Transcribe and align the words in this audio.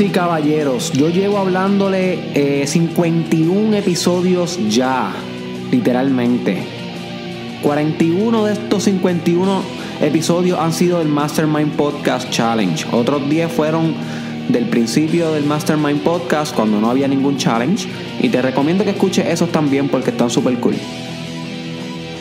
Y 0.00 0.08
caballeros, 0.08 0.90
yo 0.92 1.10
llevo 1.10 1.36
hablándole 1.36 2.66
51 2.66 3.76
eh, 3.76 3.78
episodios 3.78 4.58
ya, 4.70 5.12
literalmente. 5.70 6.62
41 7.62 8.44
de 8.46 8.52
estos 8.54 8.84
51 8.84 9.62
episodios 10.00 10.58
han 10.58 10.72
sido 10.72 10.98
del 10.98 11.08
Mastermind 11.08 11.72
Podcast 11.72 12.30
Challenge. 12.30 12.86
Otros 12.90 13.28
10 13.28 13.52
fueron 13.52 13.94
del 14.48 14.64
principio 14.64 15.30
del 15.32 15.44
Mastermind 15.44 16.00
Podcast 16.00 16.54
cuando 16.54 16.80
no 16.80 16.88
había 16.88 17.06
ningún 17.06 17.36
challenge. 17.36 17.86
Y 18.20 18.30
te 18.30 18.40
recomiendo 18.40 18.84
que 18.84 18.90
escuches 18.90 19.26
esos 19.26 19.52
también 19.52 19.90
porque 19.90 20.10
están 20.10 20.30
súper 20.30 20.58
cool. 20.60 20.76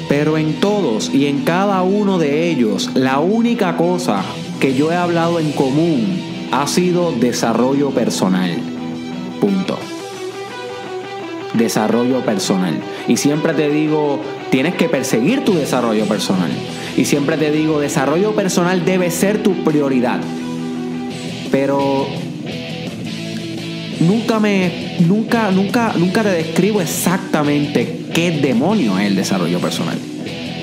Pero 0.10 0.38
en 0.38 0.60
todos 0.60 1.10
y 1.14 1.28
en 1.28 1.46
cada 1.46 1.82
uno 1.84 2.20
de 2.20 2.50
ellos, 2.50 2.92
la 2.96 3.20
única 3.20 3.78
cosa 3.78 4.24
que 4.60 4.76
yo 4.76 4.92
he 4.92 4.96
hablado 4.96 5.40
en 5.40 5.54
común 5.54 6.31
ha 6.52 6.68
sido 6.68 7.12
desarrollo 7.14 7.92
personal. 7.92 8.52
Punto. 9.40 9.78
Desarrollo 11.54 12.24
personal. 12.26 12.80
Y 13.08 13.18
siempre 13.18 13.54
te 13.54 13.70
digo, 13.70 14.20
tienes 14.50 14.76
que 14.76 14.90
perseguir 14.90 15.44
tu 15.44 15.54
desarrollo 15.54 16.06
personal. 16.06 16.52
Y 16.98 17.06
siempre 17.06 17.38
te 17.38 17.52
digo, 17.52 17.80
desarrollo 17.80 18.36
personal 18.36 18.86
debe 18.86 19.12
ser 19.12 19.42
tu 19.42 19.64
prioridad. 19.64 20.20
Pero 21.52 22.08
nunca 24.00 24.40
me 24.40 24.98
nunca 25.00 25.52
nunca 25.52 25.94
nunca 25.96 26.24
te 26.24 26.30
describo 26.30 26.82
exactamente 26.82 28.06
qué 28.14 28.32
demonio 28.32 28.98
es 28.98 29.08
el 29.08 29.16
desarrollo 29.16 29.60
personal. 29.60 29.98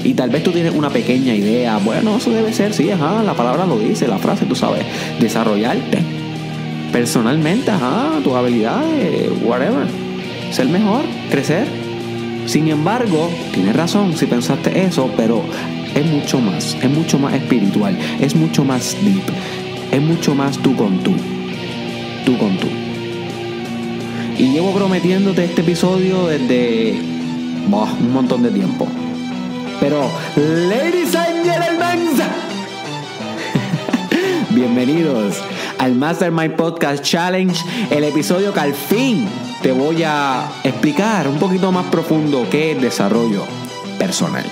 Y 0.05 0.15
tal 0.15 0.31
vez 0.31 0.43
tú 0.43 0.53
tienes 0.53 0.75
una 0.75 0.91
pequeña 0.91 1.35
idea, 1.35 1.79
bueno, 1.79 2.17
eso 2.17 2.31
debe 2.31 2.53
ser, 2.53 2.73
sí, 2.73 2.91
ajá, 2.91 3.23
la 3.23 3.35
palabra 3.35 3.67
lo 3.67 3.79
dice, 3.79 4.07
la 4.07 4.19
frase, 4.19 4.47
tú 4.47 4.55
sabes, 4.55 4.85
desarrollarte 5.21 5.99
personalmente, 6.93 7.71
ajá, 7.71 8.21
tus 8.23 8.33
habilidades, 8.35 9.31
whatever, 9.45 9.87
ser 10.51 10.67
mejor, 10.69 11.03
crecer. 11.31 11.67
Sin 12.47 12.69
embargo, 12.69 13.29
tienes 13.53 13.77
razón 13.77 14.17
si 14.17 14.27
pensaste 14.27 14.85
eso, 14.85 15.11
pero 15.17 15.43
es 15.95 16.07
mucho 16.07 16.41
más, 16.41 16.77
es 16.83 16.91
mucho 16.91 17.19
más 17.19 17.35
espiritual, 17.35 17.97
es 18.21 18.35
mucho 18.35 18.65
más 18.65 18.97
deep, 19.05 19.23
es 19.93 20.01
mucho 20.01 20.35
más 20.35 20.57
tú 20.59 20.75
con 20.75 20.99
tú, 21.03 21.13
tú 22.25 22.39
con 22.39 22.57
tú. 22.57 22.69
Y 24.39 24.53
llevo 24.53 24.73
prometiéndote 24.73 25.45
este 25.45 25.61
episodio 25.63 26.27
desde 26.27 26.95
un 27.67 28.13
montón 28.13 28.42
de 28.42 28.51
tiempo. 28.51 28.89
Pero, 29.80 30.11
ladies 30.36 31.14
and 31.14 31.44
gentlemen, 31.44 32.08
bienvenidos 34.50 35.36
al 35.78 35.94
Mastermind 35.94 36.56
Podcast 36.56 37.05
Challenge, 37.05 37.55
el 37.90 38.02
episodio 38.02 38.52
que 38.52 38.61
al 38.61 38.74
fin 38.74 39.28
te 39.62 39.70
voy 39.70 40.02
a 40.05 40.50
explicar 40.64 41.28
un 41.28 41.39
poquito 41.39 41.70
más 41.70 41.86
profundo 41.86 42.46
qué 42.50 42.72
es 42.72 42.83
desarrollo 42.83 43.44
personal. 43.98 44.44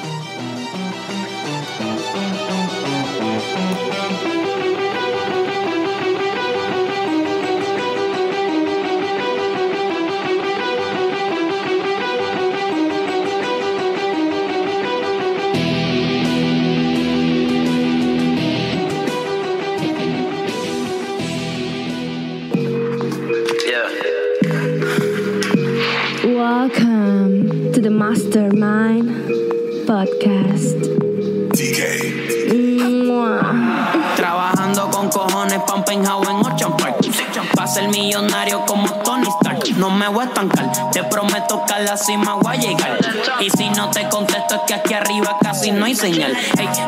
Te 40.93 41.03
prometo 41.05 41.63
que 41.67 41.73
a 41.73 41.79
la 41.81 41.97
cima 41.97 42.35
voy 42.35 42.55
a 42.55 42.61
llegar. 42.61 42.99
Y 43.41 43.49
si 43.49 43.71
no 43.71 43.89
te 43.89 44.07
contesto 44.11 44.57
es 44.57 44.61
que 44.67 44.75
aquí 44.75 44.93
arriba 44.93 45.39
casi 45.41 45.71
no 45.71 45.87
hay 45.87 45.95
señal. 45.95 46.37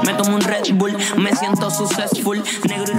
me 0.05 0.13
tomo 0.13 0.37
un 0.37 0.43
Red 0.43 0.75
Bull, 0.75 0.95
me 1.17 1.35
siento 1.35 1.71
successful. 1.71 2.43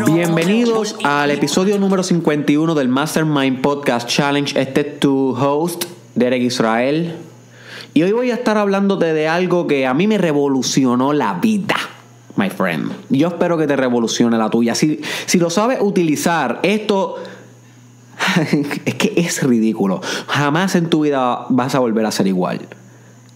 Bienvenidos 0.07 0.95
al 1.03 1.29
episodio 1.29 1.77
número 1.77 2.01
51 2.01 2.73
del 2.73 2.87
Mastermind 2.87 3.61
Podcast 3.61 4.09
Challenge. 4.09 4.59
Este 4.59 4.81
es 4.81 4.99
tu 4.99 5.35
host, 5.37 5.85
Derek 6.15 6.41
Israel. 6.41 7.15
Y 7.93 8.01
hoy 8.01 8.11
voy 8.11 8.31
a 8.31 8.33
estar 8.33 8.57
hablándote 8.57 9.13
de 9.13 9.27
algo 9.27 9.67
que 9.67 9.85
a 9.85 9.93
mí 9.93 10.07
me 10.07 10.17
revolucionó 10.17 11.13
la 11.13 11.35
vida 11.35 11.75
my 12.37 12.49
friend. 12.49 12.91
Yo 13.09 13.27
espero 13.27 13.57
que 13.57 13.67
te 13.67 13.75
revolucione 13.75 14.37
la 14.37 14.49
tuya. 14.49 14.73
Si, 14.73 15.01
si 15.25 15.39
lo 15.39 15.49
sabes 15.49 15.79
utilizar, 15.81 16.61
esto 16.63 17.17
es 18.85 18.95
que 18.95 19.13
es 19.17 19.43
ridículo. 19.43 20.01
Jamás 20.27 20.75
en 20.75 20.89
tu 20.89 21.01
vida 21.01 21.45
vas 21.49 21.75
a 21.75 21.79
volver 21.79 22.05
a 22.05 22.11
ser 22.11 22.27
igual. 22.27 22.61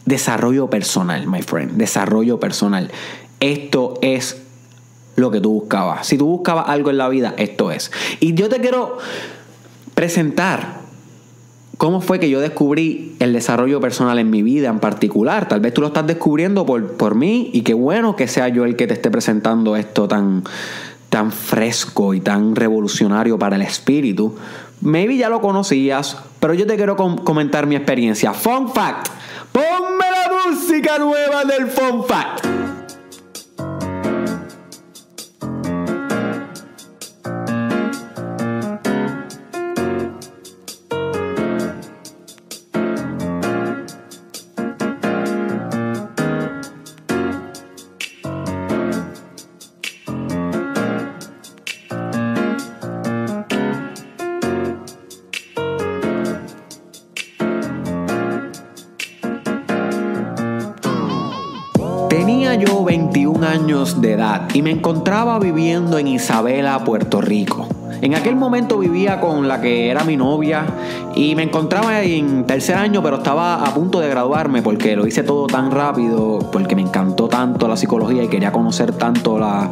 Desarrollo 0.05 0.69
personal, 0.69 1.27
my 1.27 1.41
friend. 1.41 1.73
Desarrollo 1.73 2.39
personal. 2.39 2.91
Esto 3.39 3.95
es 4.01 4.37
lo 5.15 5.31
que 5.31 5.39
tú 5.39 5.51
buscabas. 5.51 6.07
Si 6.07 6.17
tú 6.17 6.27
buscabas 6.27 6.69
algo 6.69 6.89
en 6.89 6.97
la 6.97 7.09
vida, 7.09 7.33
esto 7.37 7.71
es. 7.71 7.91
Y 8.19 8.33
yo 8.33 8.49
te 8.49 8.59
quiero 8.59 8.97
presentar 9.93 10.81
cómo 11.77 12.01
fue 12.01 12.19
que 12.19 12.29
yo 12.29 12.39
descubrí 12.39 13.15
el 13.19 13.33
desarrollo 13.33 13.79
personal 13.79 14.19
en 14.19 14.29
mi 14.29 14.43
vida 14.43 14.69
en 14.69 14.79
particular. 14.79 15.47
Tal 15.47 15.59
vez 15.59 15.73
tú 15.73 15.81
lo 15.81 15.87
estás 15.87 16.07
descubriendo 16.07 16.65
por, 16.65 16.93
por 16.93 17.15
mí 17.15 17.49
y 17.53 17.61
qué 17.61 17.73
bueno 17.73 18.15
que 18.15 18.27
sea 18.27 18.47
yo 18.49 18.65
el 18.65 18.75
que 18.75 18.87
te 18.87 18.93
esté 18.93 19.11
presentando 19.11 19.75
esto 19.75 20.07
tan, 20.07 20.43
tan 21.09 21.31
fresco 21.31 22.13
y 22.13 22.21
tan 22.21 22.55
revolucionario 22.55 23.37
para 23.37 23.55
el 23.55 23.61
espíritu. 23.61 24.35
Maybe 24.83 25.15
ya 25.15 25.29
lo 25.29 25.39
conocías, 25.39 26.17
pero 26.41 26.53
yo 26.53 26.67
te 26.67 26.75
quiero 26.75 26.97
comentar 26.97 27.65
mi 27.67 27.75
experiencia. 27.77 28.33
Fun 28.33 28.69
fact. 28.73 29.07
Ponme 29.53 30.05
la 30.11 30.51
música 30.51 30.99
nueva 30.99 31.45
del 31.45 31.67
Fun 31.67 32.03
fact. 32.05 32.62
De 63.83 64.13
edad 64.13 64.47
y 64.53 64.61
me 64.61 64.71
encontraba 64.71 65.37
viviendo 65.39 65.97
en 65.97 66.07
Isabela, 66.07 66.83
Puerto 66.85 67.19
Rico. 67.19 67.67
En 68.01 68.15
aquel 68.15 68.35
momento 68.35 68.79
vivía 68.79 69.19
con 69.19 69.47
la 69.47 69.61
que 69.61 69.89
era 69.89 70.03
mi 70.03 70.17
novia 70.17 70.65
y 71.15 71.35
me 71.35 71.43
encontraba 71.43 72.01
en 72.01 72.45
tercer 72.45 72.75
año, 72.75 73.01
pero 73.03 73.17
estaba 73.17 73.63
a 73.63 73.73
punto 73.73 73.99
de 73.99 74.09
graduarme 74.09 74.61
porque 74.61 74.95
lo 74.95 75.05
hice 75.05 75.23
todo 75.23 75.47
tan 75.47 75.71
rápido, 75.71 76.39
porque 76.51 76.75
me 76.75 76.81
encantó 76.81 77.27
tanto 77.27 77.67
la 77.67 77.77
psicología 77.77 78.23
y 78.23 78.27
quería 78.27 78.51
conocer 78.51 78.93
tanto 78.93 79.37
la, 79.37 79.69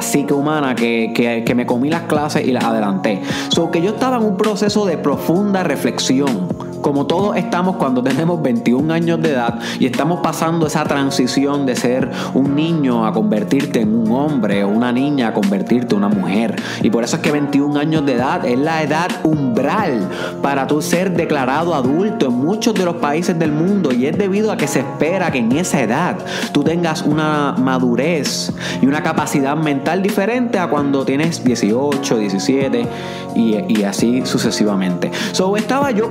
psique 0.00 0.34
humana 0.34 0.74
que, 0.74 1.12
que, 1.44 1.54
me 1.54 1.66
comí 1.66 1.88
las 1.88 2.02
clases 2.02 2.46
y 2.46 2.52
las 2.52 2.64
adelanté. 2.64 3.22
So 3.48 3.70
que 3.70 3.80
yo 3.80 3.90
estaba 3.90 4.16
en 4.16 4.24
un 4.24 4.36
proceso 4.36 4.86
de 4.86 4.98
profunda 4.98 5.62
reflexión 5.62 6.48
como 6.82 7.06
todos 7.06 7.36
estamos 7.36 7.76
cuando 7.76 8.02
tenemos 8.02 8.42
21 8.42 8.92
años 8.92 9.22
de 9.22 9.30
edad 9.30 9.58
y 9.78 9.86
estamos 9.86 10.20
pasando 10.20 10.66
esa 10.66 10.84
transición 10.84 11.64
de 11.64 11.76
ser 11.76 12.10
un 12.34 12.54
niño 12.54 13.06
a 13.06 13.12
convertirte 13.12 13.80
en 13.80 13.94
un 13.94 14.12
hombre 14.12 14.64
o 14.64 14.68
una 14.68 14.92
niña 14.92 15.28
a 15.28 15.32
convertirte 15.32 15.94
en 15.94 16.04
una 16.04 16.08
mujer. 16.08 16.60
Y 16.82 16.90
por 16.90 17.04
eso 17.04 17.16
es 17.16 17.22
que 17.22 17.30
21 17.30 17.78
años 17.78 18.04
de 18.04 18.14
edad 18.14 18.44
es 18.44 18.58
la 18.58 18.82
edad 18.82 19.08
umbral 19.22 20.08
para 20.42 20.66
tú 20.66 20.82
ser 20.82 21.16
declarado 21.16 21.74
adulto 21.74 22.26
en 22.26 22.34
muchos 22.34 22.74
de 22.74 22.84
los 22.84 22.96
países 22.96 23.38
del 23.38 23.52
mundo 23.52 23.92
y 23.92 24.06
es 24.06 24.18
debido 24.18 24.52
a 24.52 24.56
que 24.56 24.66
se 24.66 24.80
espera 24.80 25.30
que 25.30 25.38
en 25.38 25.52
esa 25.52 25.80
edad 25.80 26.16
tú 26.52 26.62
tengas 26.62 27.02
una 27.02 27.54
madurez 27.58 28.52
y 28.80 28.86
una 28.86 29.02
capacidad 29.02 29.56
mental 29.56 30.02
diferente 30.02 30.58
a 30.58 30.68
cuando 30.68 31.04
tienes 31.04 31.44
18, 31.44 32.18
17 32.18 32.88
y, 33.34 33.82
así 33.84 34.24
sucesivamente. 34.24 35.10
So 35.32 35.56
estaba 35.56 35.90
yo 35.90 36.08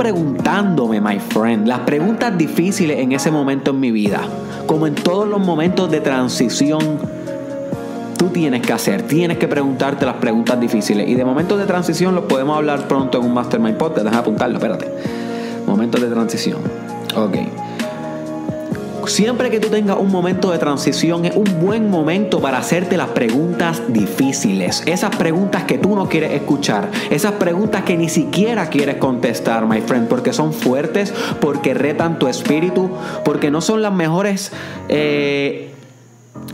preguntándome, 0.61 1.01
my 1.01 1.19
friend, 1.19 1.67
las 1.67 1.79
preguntas 1.79 2.37
difíciles 2.37 2.99
en 2.99 3.11
ese 3.13 3.31
momento 3.31 3.71
en 3.71 3.79
mi 3.79 3.91
vida, 3.91 4.21
como 4.67 4.85
en 4.85 4.93
todos 4.95 5.27
los 5.27 5.39
momentos 5.39 5.89
de 5.89 6.01
transición. 6.01 6.99
Tú 8.17 8.27
tienes 8.27 8.61
que 8.61 8.71
hacer, 8.71 9.01
tienes 9.03 9.39
que 9.39 9.47
preguntarte 9.47 10.05
las 10.05 10.17
preguntas 10.17 10.59
difíciles. 10.59 11.09
Y 11.09 11.15
de 11.15 11.25
momentos 11.25 11.57
de 11.57 11.65
transición 11.65 12.13
los 12.13 12.25
podemos 12.25 12.55
hablar 12.55 12.87
pronto 12.87 13.17
en 13.17 13.25
un 13.25 13.33
Mastermind 13.33 13.77
Podcast. 13.77 14.05
Deja 14.05 14.19
apuntarlo, 14.19 14.57
espérate. 14.57 14.87
Momentos 15.65 15.99
de 15.99 16.07
transición. 16.07 16.59
Ok. 17.15 17.37
Siempre 19.11 19.49
que 19.49 19.59
tú 19.59 19.67
tengas 19.67 19.97
un 19.97 20.09
momento 20.09 20.51
de 20.51 20.57
transición 20.57 21.25
es 21.25 21.35
un 21.35 21.59
buen 21.59 21.89
momento 21.89 22.39
para 22.39 22.59
hacerte 22.59 22.95
las 22.95 23.09
preguntas 23.09 23.81
difíciles. 23.89 24.83
Esas 24.85 25.13
preguntas 25.17 25.65
que 25.65 25.77
tú 25.77 25.97
no 25.97 26.07
quieres 26.07 26.31
escuchar. 26.31 26.89
Esas 27.09 27.33
preguntas 27.33 27.83
que 27.83 27.97
ni 27.97 28.07
siquiera 28.07 28.69
quieres 28.69 28.95
contestar, 28.95 29.67
my 29.67 29.81
friend. 29.81 30.07
Porque 30.07 30.31
son 30.31 30.53
fuertes, 30.53 31.13
porque 31.41 31.73
retan 31.73 32.19
tu 32.19 32.29
espíritu, 32.29 32.89
porque 33.25 33.51
no 33.51 33.59
son 33.59 33.81
las 33.81 33.93
mejores... 33.93 34.53
Eh, 34.87 35.67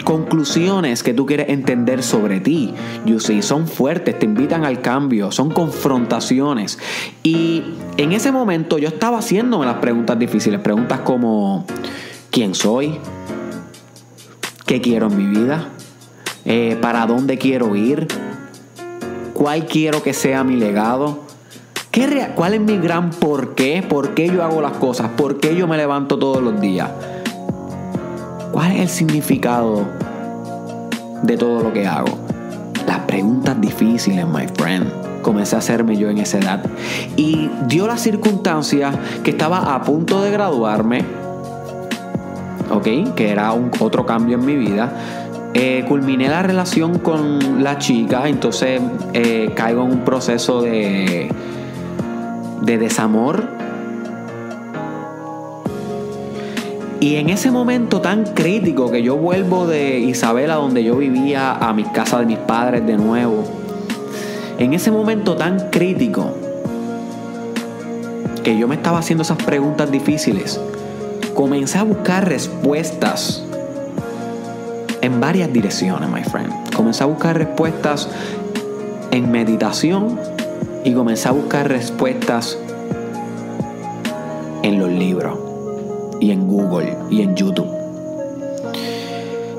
conclusiones 0.04 1.04
que 1.04 1.14
tú 1.14 1.26
quieres 1.26 1.50
entender 1.50 2.02
sobre 2.02 2.40
ti. 2.40 2.74
You 3.06 3.20
see, 3.20 3.42
son 3.42 3.68
fuertes, 3.68 4.18
te 4.18 4.26
invitan 4.26 4.66
al 4.66 4.82
cambio, 4.82 5.32
son 5.32 5.52
confrontaciones. 5.52 6.80
Y 7.24 7.64
en 7.98 8.14
ese 8.14 8.32
momento 8.32 8.78
yo 8.78 8.88
estaba 8.88 9.20
haciéndome 9.20 9.66
las 9.66 9.76
preguntas 9.76 10.18
difíciles, 10.18 10.60
preguntas 10.62 11.02
como 11.02 11.66
quién 12.38 12.54
soy, 12.54 13.00
qué 14.68 14.80
quiero 14.80 15.08
en 15.08 15.18
mi 15.18 15.26
vida, 15.26 15.70
eh, 16.46 16.78
para 16.80 17.08
dónde 17.08 17.40
quiero 17.40 17.76
ir, 17.76 18.08
cuál 19.34 19.66
quiero 19.66 20.04
que 20.04 20.14
sea 20.14 20.44
mi 20.44 20.56
legado. 20.56 21.22
¿Qué 21.90 22.30
¿Cuál 22.36 22.54
es 22.54 22.62
mi 22.62 22.78
gran 22.78 23.10
por 23.10 23.56
qué? 23.56 23.82
¿Por 23.82 24.14
qué 24.14 24.28
yo 24.28 24.44
hago 24.44 24.62
las 24.62 24.74
cosas? 24.74 25.10
¿Por 25.18 25.40
qué 25.40 25.56
yo 25.56 25.68
me 25.68 25.78
levanto 25.78 26.20
todos 26.20 26.44
los 26.44 26.62
días? 26.62 26.92
¿Cuál 28.52 28.74
es 28.74 28.82
el 28.82 28.90
significado 28.90 29.88
de 31.24 31.38
todo 31.38 31.64
lo 31.64 31.74
que 31.74 31.88
hago? 31.88 32.20
Las 32.86 33.00
preguntas 33.00 33.60
difíciles, 33.60 34.28
my 34.28 34.48
friend. 34.54 34.92
Comencé 35.24 35.56
a 35.56 35.60
hacerme 35.60 35.98
yo 35.98 36.12
en 36.12 36.20
esa 36.20 36.38
edad. 36.38 36.64
Y 37.16 37.50
dio 37.66 37.88
la 37.88 37.98
circunstancia 37.98 38.92
que 39.24 39.32
estaba 39.32 39.74
a 39.74 39.82
punto 39.82 40.22
de 40.22 40.30
graduarme 40.30 41.27
¿ok? 42.70 43.14
Que 43.16 43.30
era 43.30 43.52
un, 43.54 43.72
otro 43.80 44.06
cambio 44.06 44.38
en 44.38 44.46
mi 44.46 44.56
vida. 44.56 44.92
Eh, 45.54 45.86
culminé 45.88 46.30
la 46.30 46.44
relación 46.44 47.00
con 47.00 47.64
la 47.64 47.78
chica, 47.78 48.28
entonces 48.28 48.82
eh, 49.14 49.52
caigo 49.56 49.84
en 49.84 49.92
un 49.92 50.00
proceso 50.02 50.62
de, 50.62 51.30
de 52.62 52.78
desamor. 52.78 53.58
Y 57.00 57.16
en 57.16 57.30
ese 57.30 57.52
momento 57.52 58.02
tan 58.02 58.26
crítico 58.26 58.92
que 58.92 59.04
yo 59.04 59.16
vuelvo 59.16 59.68
de 59.68 60.00
Isabela, 60.00 60.56
donde 60.56 60.84
yo 60.84 60.98
vivía, 60.98 61.54
a 61.54 61.72
mi 61.74 61.84
casa 61.84 62.20
de 62.20 62.26
mis 62.26 62.40
padres 62.40 62.86
de 62.86 62.98
nuevo, 62.98 63.44
en 64.58 64.74
ese 64.74 64.92
momento 64.92 65.36
tan 65.36 65.70
crítico 65.70 66.34
que 68.44 68.58
yo 68.58 68.68
me 68.68 68.76
estaba 68.76 69.00
haciendo 69.00 69.22
esas 69.22 69.38
preguntas 69.44 69.92
difíciles, 69.92 70.60
comencé 71.38 71.78
a 71.78 71.84
buscar 71.84 72.28
respuestas 72.28 73.44
en 75.02 75.20
varias 75.22 75.54
direcciones, 75.54 76.10
my 76.10 76.24
friend. 76.24 76.52
Comencé 76.76 77.04
a 77.04 77.06
buscar 77.06 77.38
respuestas 77.38 78.10
en 79.12 79.30
meditación 79.30 80.20
y 80.84 80.94
comencé 80.94 81.28
a 81.28 81.34
buscar 81.34 81.68
respuestas 81.68 82.58
en 84.64 84.80
los 84.80 84.90
libros 84.90 85.38
y 86.20 86.32
en 86.32 86.48
Google 86.48 86.98
y 87.12 87.22
en 87.22 87.36
YouTube. 87.36 87.70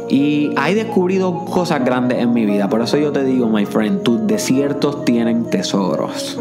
Y 0.08 0.50
he 0.56 0.74
descubrido 0.74 1.44
cosas 1.44 1.84
grandes 1.84 2.18
en 2.18 2.32
mi 2.32 2.44
vida. 2.44 2.68
Por 2.68 2.82
eso 2.82 2.96
yo 2.96 3.12
te 3.12 3.22
digo, 3.22 3.48
my 3.48 3.66
friend, 3.66 4.02
tus 4.02 4.26
desiertos 4.26 5.04
tienen 5.04 5.48
tesoros. 5.48 6.40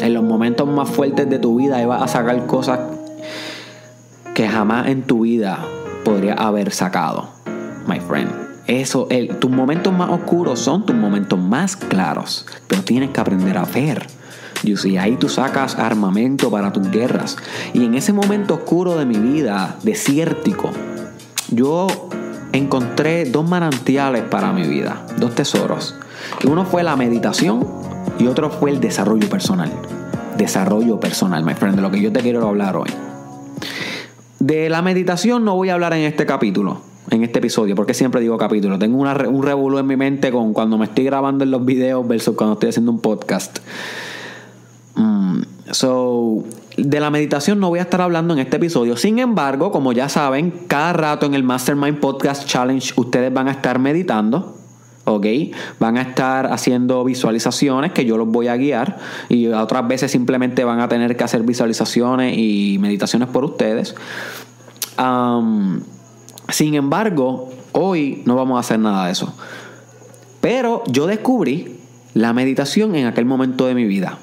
En 0.00 0.14
los 0.14 0.22
momentos 0.22 0.68
más 0.68 0.88
fuertes 0.88 1.28
de 1.28 1.40
tu 1.40 1.56
vida 1.56 1.84
vas 1.86 2.02
a 2.02 2.06
sacar 2.06 2.46
cosas 2.46 2.99
que 4.40 4.48
jamás 4.48 4.86
en 4.86 5.02
tu 5.02 5.24
vida 5.24 5.58
podría 6.02 6.32
haber 6.32 6.72
sacado, 6.72 7.28
my 7.86 8.00
friend. 8.00 8.32
Eso, 8.66 9.06
el, 9.10 9.36
tus 9.36 9.50
momentos 9.50 9.92
más 9.92 10.08
oscuros 10.08 10.58
son 10.60 10.86
tus 10.86 10.96
momentos 10.96 11.38
más 11.38 11.76
claros, 11.76 12.46
pero 12.66 12.82
tienes 12.82 13.10
que 13.10 13.20
aprender 13.20 13.58
a 13.58 13.66
ver. 13.66 14.06
You 14.62 14.78
see, 14.78 14.96
ahí 14.96 15.16
tú 15.16 15.28
sacas 15.28 15.74
armamento 15.74 16.50
para 16.50 16.72
tus 16.72 16.90
guerras. 16.90 17.36
Y 17.74 17.84
en 17.84 17.94
ese 17.94 18.14
momento 18.14 18.54
oscuro 18.54 18.96
de 18.96 19.04
mi 19.04 19.18
vida, 19.18 19.76
desértico, 19.82 20.70
yo 21.50 21.86
encontré 22.52 23.26
dos 23.26 23.46
manantiales 23.46 24.22
para 24.22 24.54
mi 24.54 24.66
vida, 24.66 25.04
dos 25.18 25.34
tesoros. 25.34 25.96
Uno 26.48 26.64
fue 26.64 26.82
la 26.82 26.96
meditación 26.96 27.68
y 28.18 28.26
otro 28.26 28.48
fue 28.48 28.70
el 28.70 28.80
desarrollo 28.80 29.28
personal. 29.28 29.70
Desarrollo 30.38 30.98
personal, 30.98 31.44
my 31.44 31.52
friend, 31.52 31.76
de 31.76 31.82
lo 31.82 31.90
que 31.90 32.00
yo 32.00 32.10
te 32.10 32.20
quiero 32.20 32.48
hablar 32.48 32.78
hoy. 32.78 32.88
De 34.40 34.70
la 34.70 34.80
meditación 34.80 35.44
no 35.44 35.54
voy 35.54 35.68
a 35.68 35.74
hablar 35.74 35.92
en 35.92 36.00
este 36.00 36.24
capítulo, 36.24 36.80
en 37.10 37.22
este 37.22 37.40
episodio, 37.40 37.74
porque 37.74 37.92
siempre 37.92 38.22
digo 38.22 38.38
capítulo. 38.38 38.78
Tengo 38.78 38.96
un 38.96 39.42
revuelo 39.42 39.78
en 39.78 39.86
mi 39.86 39.96
mente 39.96 40.32
con 40.32 40.54
cuando 40.54 40.78
me 40.78 40.86
estoy 40.86 41.04
grabando 41.04 41.44
en 41.44 41.50
los 41.50 41.62
videos 41.62 42.08
versus 42.08 42.34
cuando 42.34 42.54
estoy 42.54 42.70
haciendo 42.70 42.90
un 42.90 43.00
podcast. 43.00 43.58
Mm, 44.94 45.42
so, 45.72 46.42
de 46.78 47.00
la 47.00 47.10
meditación 47.10 47.60
no 47.60 47.68
voy 47.68 47.80
a 47.80 47.82
estar 47.82 48.00
hablando 48.00 48.32
en 48.32 48.40
este 48.40 48.56
episodio. 48.56 48.96
Sin 48.96 49.18
embargo, 49.18 49.70
como 49.70 49.92
ya 49.92 50.08
saben, 50.08 50.52
cada 50.68 50.94
rato 50.94 51.26
en 51.26 51.34
el 51.34 51.42
Mastermind 51.42 52.00
Podcast 52.00 52.46
Challenge 52.46 52.94
ustedes 52.96 53.30
van 53.30 53.48
a 53.48 53.50
estar 53.50 53.78
meditando. 53.78 54.59
¿Ok? 55.04 55.26
Van 55.78 55.98
a 55.98 56.02
estar 56.02 56.52
haciendo 56.52 57.04
visualizaciones 57.04 57.92
que 57.92 58.04
yo 58.04 58.16
los 58.16 58.28
voy 58.28 58.48
a 58.48 58.56
guiar 58.56 58.98
y 59.28 59.46
otras 59.48 59.86
veces 59.88 60.10
simplemente 60.10 60.64
van 60.64 60.80
a 60.80 60.88
tener 60.88 61.16
que 61.16 61.24
hacer 61.24 61.42
visualizaciones 61.42 62.36
y 62.36 62.78
meditaciones 62.80 63.28
por 63.28 63.44
ustedes. 63.44 63.94
sin 66.48 66.74
embargo, 66.74 67.50
hoy 67.72 68.22
no 68.24 68.34
vamos 68.36 68.56
a 68.56 68.60
hacer 68.60 68.78
nada 68.78 69.06
de 69.06 69.12
eso. 69.12 69.34
Pero 70.40 70.82
yo 70.86 71.06
descubrí 71.06 71.80
la 72.14 72.32
meditación 72.32 72.94
en 72.94 73.06
aquel 73.06 73.24
momento 73.24 73.66
de 73.66 73.74
mi 73.74 73.84
vida. 73.84 74.18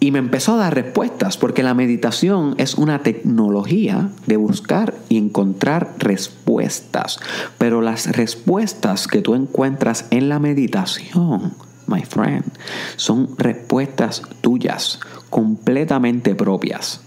Y 0.00 0.12
me 0.12 0.20
empezó 0.20 0.54
a 0.54 0.58
dar 0.58 0.74
respuestas, 0.74 1.36
porque 1.36 1.64
la 1.64 1.74
meditación 1.74 2.54
es 2.58 2.76
una 2.76 3.00
tecnología 3.02 4.10
de 4.26 4.36
buscar 4.36 4.94
y 5.08 5.18
encontrar 5.18 5.94
respuestas. 5.98 7.18
Pero 7.58 7.80
las 7.80 8.06
respuestas 8.16 9.08
que 9.08 9.22
tú 9.22 9.34
encuentras 9.34 10.06
en 10.10 10.28
la 10.28 10.38
meditación, 10.38 11.54
my 11.88 12.02
friend, 12.02 12.44
son 12.96 13.36
respuestas 13.36 14.22
tuyas, 14.40 15.00
completamente 15.30 16.36
propias. 16.36 17.00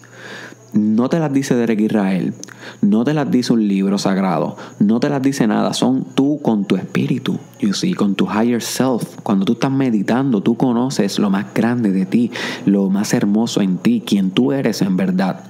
No 0.74 1.10
te 1.10 1.20
las 1.20 1.34
dice 1.34 1.54
Derek 1.54 1.82
Israel, 1.82 2.34
no 2.82 3.04
te 3.04 3.14
las 3.14 3.30
dice 3.30 3.52
un 3.52 3.68
libro 3.68 3.98
sagrado, 3.98 4.56
no 4.80 5.02
te 5.02 5.10
las 5.10 5.22
dice 5.22 5.46
nada, 5.46 5.74
son 5.74 6.06
tú 6.16 6.40
con 6.42 6.64
tu 6.64 6.78
espíritu, 6.78 7.38
you 7.60 7.74
see, 7.74 7.94
con 7.94 8.16
tu 8.16 8.26
higher 8.26 8.62
self. 8.62 9.04
Cuando 9.22 9.44
tú 9.44 9.54
estás 9.54 9.72
meditando, 9.72 10.42
tú 10.42 10.56
conoces 10.56 11.20
lo 11.20 11.30
más 11.30 11.54
grande 11.54 11.92
de 11.92 12.06
ti, 12.06 12.32
lo 12.66 12.90
más 12.90 13.14
hermoso 13.14 13.60
en 13.60 13.80
ti, 13.80 14.02
quien 14.06 14.32
tú 14.32 14.54
eres 14.54 14.82
en 14.82 14.96
verdad. 14.96 15.44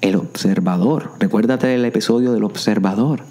El 0.00 0.14
observador, 0.14 1.10
recuérdate 1.18 1.66
del 1.66 1.84
episodio 1.84 2.32
del 2.32 2.44
observador, 2.44 3.24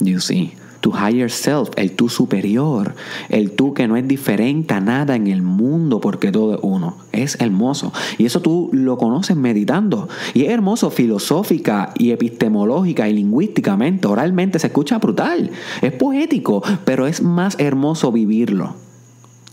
you 0.00 0.20
see. 0.20 0.54
Tu 0.80 0.92
higher 0.92 1.30
self, 1.30 1.70
el 1.76 1.92
tú 1.92 2.08
superior, 2.08 2.94
el 3.28 3.52
tú 3.52 3.74
que 3.74 3.88
no 3.88 3.96
es 3.96 4.06
diferente 4.06 4.74
a 4.74 4.80
nada 4.80 5.16
en 5.16 5.26
el 5.26 5.42
mundo 5.42 6.00
porque 6.00 6.30
todo 6.30 6.54
es 6.54 6.60
uno. 6.62 6.96
Es 7.12 7.40
hermoso. 7.40 7.92
Y 8.16 8.26
eso 8.26 8.40
tú 8.40 8.70
lo 8.72 8.96
conoces 8.96 9.36
meditando. 9.36 10.08
Y 10.34 10.44
es 10.44 10.50
hermoso 10.50 10.90
filosófica 10.90 11.92
y 11.96 12.12
epistemológica 12.12 13.08
y 13.08 13.14
lingüísticamente, 13.14 14.06
oralmente 14.06 14.58
se 14.58 14.68
escucha 14.68 14.98
brutal. 14.98 15.50
Es 15.82 15.92
poético, 15.92 16.62
pero 16.84 17.06
es 17.06 17.22
más 17.22 17.56
hermoso 17.58 18.12
vivirlo. 18.12 18.74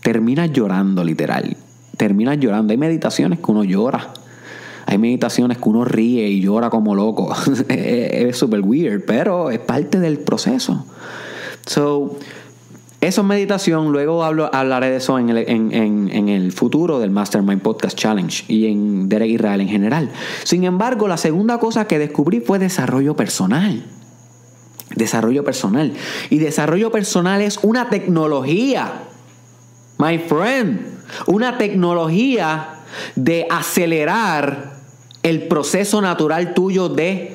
Terminas 0.02 0.52
llorando 0.52 1.02
literal. 1.02 1.56
Terminas 1.96 2.38
llorando. 2.38 2.72
Hay 2.72 2.78
meditaciones 2.78 3.40
que 3.40 3.50
uno 3.50 3.64
llora. 3.64 4.12
Hay 4.86 4.98
meditaciones 4.98 5.58
que 5.58 5.68
uno 5.68 5.84
ríe 5.84 6.28
y 6.28 6.40
llora 6.40 6.70
como 6.70 6.94
loco. 6.94 7.34
es 7.68 8.36
súper 8.38 8.60
weird, 8.60 9.04
pero 9.04 9.50
es 9.50 9.58
parte 9.58 9.98
del 9.98 10.18
proceso. 10.20 10.86
So, 11.66 12.16
eso 13.00 13.20
es 13.20 13.26
meditación. 13.26 13.90
Luego 13.90 14.22
hablo, 14.24 14.48
hablaré 14.54 14.90
de 14.90 14.96
eso 14.96 15.18
en 15.18 15.30
el, 15.30 15.38
en, 15.48 16.28
el, 16.28 16.52
futuro 16.52 17.00
del 17.00 17.10
Mastermind 17.10 17.60
Podcast 17.60 17.98
Challenge 17.98 18.44
y 18.48 18.66
en 18.66 19.08
Derek 19.08 19.30
Israel 19.30 19.60
en 19.60 19.68
general. 19.68 20.10
Sin 20.44 20.64
embargo, 20.64 21.08
la 21.08 21.16
segunda 21.16 21.58
cosa 21.58 21.86
que 21.86 21.98
descubrí 21.98 22.40
fue 22.40 22.58
desarrollo 22.60 23.16
personal. 23.16 23.84
Desarrollo 24.94 25.44
personal. 25.44 25.92
Y 26.30 26.38
desarrollo 26.38 26.92
personal 26.92 27.42
es 27.42 27.58
una 27.62 27.90
tecnología. 27.90 29.02
My 29.98 30.18
friend. 30.18 30.80
Una 31.26 31.58
tecnología 31.58 32.76
de 33.14 33.46
acelerar 33.50 34.75
el 35.28 35.48
proceso 35.48 36.00
natural 36.00 36.54
tuyo 36.54 36.88
de 36.88 37.34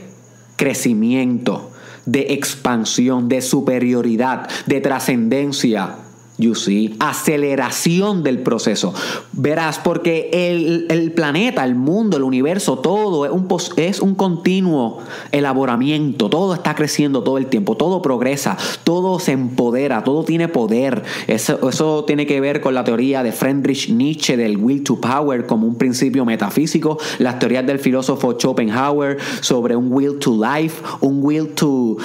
crecimiento, 0.55 1.71
de 2.05 2.33
expansión, 2.33 3.27
de 3.27 3.41
superioridad, 3.41 4.49
de 4.65 4.79
trascendencia 4.79 5.97
You 6.41 6.55
see, 6.55 6.95
aceleración 6.99 8.23
del 8.23 8.39
proceso. 8.39 8.95
Verás, 9.31 9.77
porque 9.77 10.31
el, 10.33 11.11
planeta, 11.11 11.63
el 11.63 11.75
mundo, 11.75 12.17
el 12.17 12.23
universo, 12.23 12.79
todo 12.79 13.25
es 13.25 13.31
un, 13.31 13.47
es 13.77 13.99
un 13.99 14.15
continuo 14.15 14.97
elaboramiento. 15.31 16.31
Todo 16.31 16.55
está 16.55 16.73
creciendo 16.73 17.21
todo 17.21 17.37
el 17.37 17.45
tiempo, 17.45 17.77
todo 17.77 18.01
progresa, 18.01 18.57
todo 18.83 19.19
se 19.19 19.33
empodera, 19.33 20.03
todo 20.03 20.23
tiene 20.23 20.47
poder. 20.47 21.03
Eso, 21.27 21.69
eso 21.69 22.05
tiene 22.05 22.25
que 22.25 22.41
ver 22.41 22.59
con 22.59 22.73
la 22.73 22.83
teoría 22.83 23.21
de 23.21 23.31
Friedrich 23.31 23.89
Nietzsche 23.89 24.35
del 24.35 24.57
will 24.57 24.83
to 24.83 24.99
power 24.99 25.45
como 25.45 25.67
un 25.67 25.75
principio 25.75 26.25
metafísico, 26.25 26.97
las 27.19 27.37
teorías 27.37 27.67
del 27.67 27.77
filósofo 27.77 28.33
Schopenhauer 28.33 29.17
sobre 29.41 29.75
un 29.75 29.93
will 29.93 30.17
to 30.17 30.33
life, 30.43 30.81
un 31.01 31.19
will 31.23 31.49
to 31.49 31.97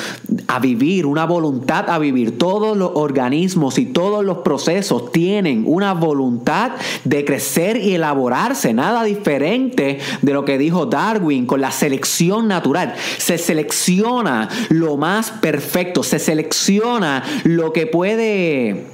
a 0.46 0.58
vivir, 0.58 1.06
una 1.06 1.24
voluntad 1.24 1.88
a 1.88 1.98
vivir. 1.98 2.36
Todos 2.36 2.76
los 2.76 2.90
organismos 2.94 3.78
y 3.78 3.86
todos 3.86 4.25
los 4.26 4.38
procesos 4.38 5.12
tienen 5.12 5.64
una 5.66 5.94
voluntad 5.94 6.72
de 7.04 7.24
crecer 7.24 7.76
y 7.76 7.94
elaborarse, 7.94 8.74
nada 8.74 9.04
diferente 9.04 9.98
de 10.22 10.32
lo 10.32 10.44
que 10.44 10.58
dijo 10.58 10.86
Darwin 10.86 11.46
con 11.46 11.60
la 11.60 11.70
selección 11.70 12.48
natural. 12.48 12.94
Se 13.18 13.38
selecciona 13.38 14.48
lo 14.68 14.96
más 14.96 15.30
perfecto, 15.30 16.02
se 16.02 16.18
selecciona 16.18 17.22
lo 17.44 17.72
que 17.72 17.86
puede 17.86 18.86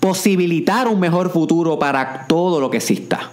posibilitar 0.00 0.88
un 0.88 1.00
mejor 1.00 1.30
futuro 1.30 1.78
para 1.78 2.26
todo 2.26 2.60
lo 2.60 2.70
que 2.70 2.78
exista. 2.78 3.30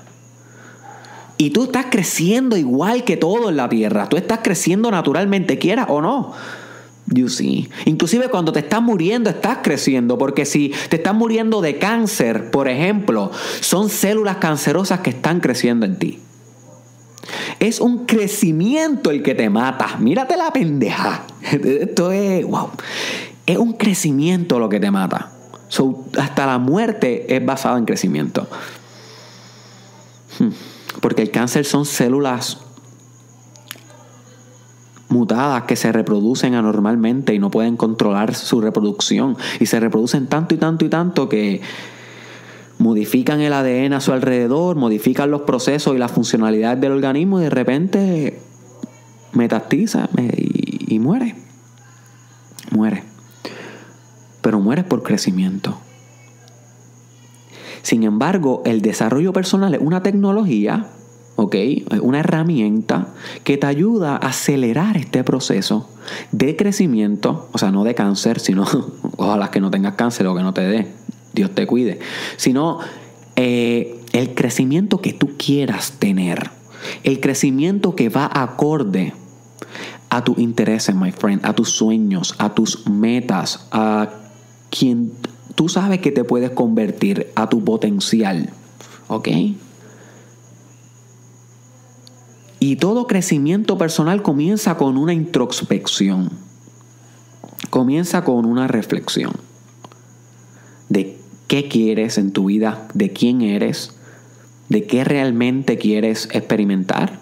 Y 1.37 1.51
tú 1.51 1.63
estás 1.63 1.87
creciendo 1.89 2.57
igual 2.57 3.05
que 3.05 3.15
todo 3.15 3.49
en 3.49 3.55
la 3.57 3.69
tierra. 3.69 4.09
Tú 4.09 4.17
estás 4.17 4.39
creciendo 4.43 4.91
naturalmente, 4.91 5.57
quieras 5.57 5.87
o 5.89 6.01
no. 6.01 6.33
You 7.11 7.29
see. 7.29 7.69
Inclusive 7.85 8.29
cuando 8.29 8.51
te 8.51 8.59
estás 8.59 8.81
muriendo 8.81 9.29
estás 9.29 9.59
creciendo, 9.63 10.17
porque 10.17 10.45
si 10.45 10.73
te 10.89 10.97
estás 10.97 11.15
muriendo 11.15 11.61
de 11.61 11.77
cáncer, 11.77 12.51
por 12.51 12.67
ejemplo, 12.67 13.31
son 13.61 13.89
células 13.89 14.37
cancerosas 14.37 14.99
que 14.99 15.11
están 15.11 15.39
creciendo 15.39 15.85
en 15.85 15.97
ti. 15.97 16.19
Es 17.59 17.79
un 17.79 18.05
crecimiento 18.05 19.11
el 19.11 19.23
que 19.23 19.35
te 19.35 19.49
mata. 19.49 19.97
Mírate 19.99 20.37
la 20.37 20.51
pendeja. 20.51 21.23
Esto 21.51 22.11
es, 22.11 22.45
wow. 22.45 22.69
Es 23.45 23.57
un 23.57 23.73
crecimiento 23.73 24.59
lo 24.59 24.69
que 24.69 24.79
te 24.79 24.91
mata. 24.91 25.31
hasta 26.17 26.45
la 26.45 26.57
muerte 26.59 27.35
es 27.35 27.43
basada 27.43 27.77
en 27.77 27.85
crecimiento. 27.85 28.47
Hmm. 30.37 30.49
Porque 31.01 31.23
el 31.23 31.31
cáncer 31.31 31.65
son 31.65 31.85
células 31.85 32.59
mutadas 35.09 35.63
que 35.63 35.75
se 35.75 35.91
reproducen 35.91 36.53
anormalmente 36.53 37.33
y 37.33 37.39
no 37.39 37.51
pueden 37.51 37.75
controlar 37.75 38.35
su 38.35 38.61
reproducción. 38.61 39.35
Y 39.59 39.65
se 39.65 39.79
reproducen 39.79 40.27
tanto 40.27 40.55
y 40.55 40.57
tanto 40.57 40.85
y 40.85 40.89
tanto 40.89 41.27
que 41.27 41.61
modifican 42.77 43.41
el 43.41 43.53
ADN 43.53 43.93
a 43.93 44.01
su 44.01 44.13
alrededor, 44.13 44.77
modifican 44.77 45.31
los 45.31 45.41
procesos 45.41 45.95
y 45.95 45.97
la 45.97 46.07
funcionalidad 46.07 46.77
del 46.77 46.93
organismo 46.93 47.39
y 47.39 47.43
de 47.43 47.49
repente 47.49 48.39
metastiza 49.33 50.09
y, 50.17 50.95
y 50.95 50.99
muere. 50.99 51.35
Muere. 52.71 53.03
Pero 54.41 54.59
muere 54.59 54.83
por 54.83 55.03
crecimiento. 55.03 55.77
Sin 57.81 58.03
embargo, 58.03 58.61
el 58.65 58.81
desarrollo 58.81 59.33
personal 59.33 59.73
es 59.73 59.81
una 59.81 60.03
tecnología 60.03 60.87
¿ok? 61.39 61.55
Una 62.01 62.19
herramienta 62.19 63.13
que 63.45 63.57
te 63.57 63.65
ayuda 63.65 64.15
a 64.15 64.27
acelerar 64.27 64.97
este 64.97 65.23
proceso 65.23 65.89
de 66.33 66.57
crecimiento, 66.57 67.47
o 67.53 67.57
sea, 67.57 67.71
no 67.71 67.85
de 67.85 67.95
cáncer, 67.95 68.41
sino, 68.41 68.65
ojalá 69.17 69.49
que 69.49 69.61
no 69.61 69.71
tengas 69.71 69.93
cáncer 69.93 70.27
o 70.27 70.35
que 70.35 70.43
no 70.43 70.53
te 70.53 70.61
dé, 70.61 70.87
Dios 71.33 71.51
te 71.55 71.65
cuide, 71.65 71.99
sino 72.35 72.79
eh, 73.37 74.01
el 74.11 74.33
crecimiento 74.33 74.99
que 74.99 75.13
tú 75.13 75.37
quieras 75.37 75.93
tener, 75.97 76.49
el 77.03 77.21
crecimiento 77.21 77.95
que 77.95 78.09
va 78.09 78.29
acorde 78.33 79.13
a 80.09 80.23
tus 80.25 80.37
intereses, 80.39 80.93
my 80.93 81.11
friend, 81.11 81.45
a 81.45 81.53
tus 81.53 81.69
sueños, 81.69 82.35
a 82.37 82.53
tus 82.53 82.85
metas, 82.89 83.65
a 83.71 84.09
quien 84.69 85.13
tú 85.55 85.69
sabes 85.69 85.99
que 85.99 86.11
te 86.11 86.25
puedes 86.25 86.49
convertir, 86.49 87.31
a 87.35 87.47
tu 87.47 87.63
potencial, 87.63 88.49
¿ok? 89.07 89.29
Y 92.59 92.75
todo 92.75 93.07
crecimiento 93.07 93.77
personal 93.77 94.21
comienza 94.21 94.75
con 94.75 94.97
una 94.97 95.13
introspección. 95.13 96.29
Comienza 97.69 98.23
con 98.23 98.45
una 98.45 98.67
reflexión 98.67 99.31
de 100.89 101.17
qué 101.47 101.67
quieres 101.69 102.17
en 102.17 102.31
tu 102.31 102.45
vida, 102.45 102.87
de 102.93 103.13
quién 103.13 103.41
eres, 103.41 103.95
de 104.69 104.85
qué 104.85 105.03
realmente 105.03 105.77
quieres 105.77 106.27
experimentar, 106.31 107.19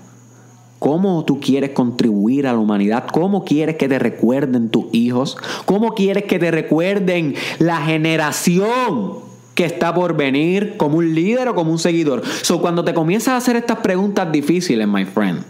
cómo 0.79 1.23
tú 1.25 1.39
quieres 1.39 1.71
contribuir 1.71 2.47
a 2.47 2.53
la 2.53 2.59
humanidad, 2.59 3.07
cómo 3.11 3.45
quieres 3.45 3.75
que 3.77 3.87
te 3.87 3.99
recuerden 3.99 4.69
tus 4.69 4.85
hijos, 4.93 5.37
cómo 5.65 5.93
quieres 5.93 6.23
que 6.23 6.39
te 6.39 6.49
recuerden 6.49 7.35
la 7.59 7.81
generación 7.81 9.26
que 9.57 9.65
está 9.65 9.91
por 9.91 10.15
venir 10.15 10.77
como 10.77 10.99
un 10.99 11.15
líder 11.15 11.47
o 11.47 11.55
como 11.55 11.71
un 11.71 11.79
seguidor. 11.79 12.21
So, 12.43 12.61
cuando 12.61 12.85
te 12.85 12.93
comienzas 12.93 13.29
a 13.29 13.37
hacer 13.37 13.55
estas 13.55 13.79
preguntas 13.79 14.31
difíciles, 14.31 14.87
my 14.87 15.03
friend, 15.03 15.43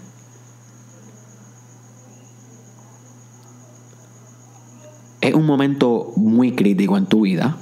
es 5.20 5.34
un 5.34 5.46
momento 5.46 6.14
muy 6.16 6.54
crítico 6.56 6.98
en 6.98 7.08
tu 7.08 7.22
vida, 7.24 7.58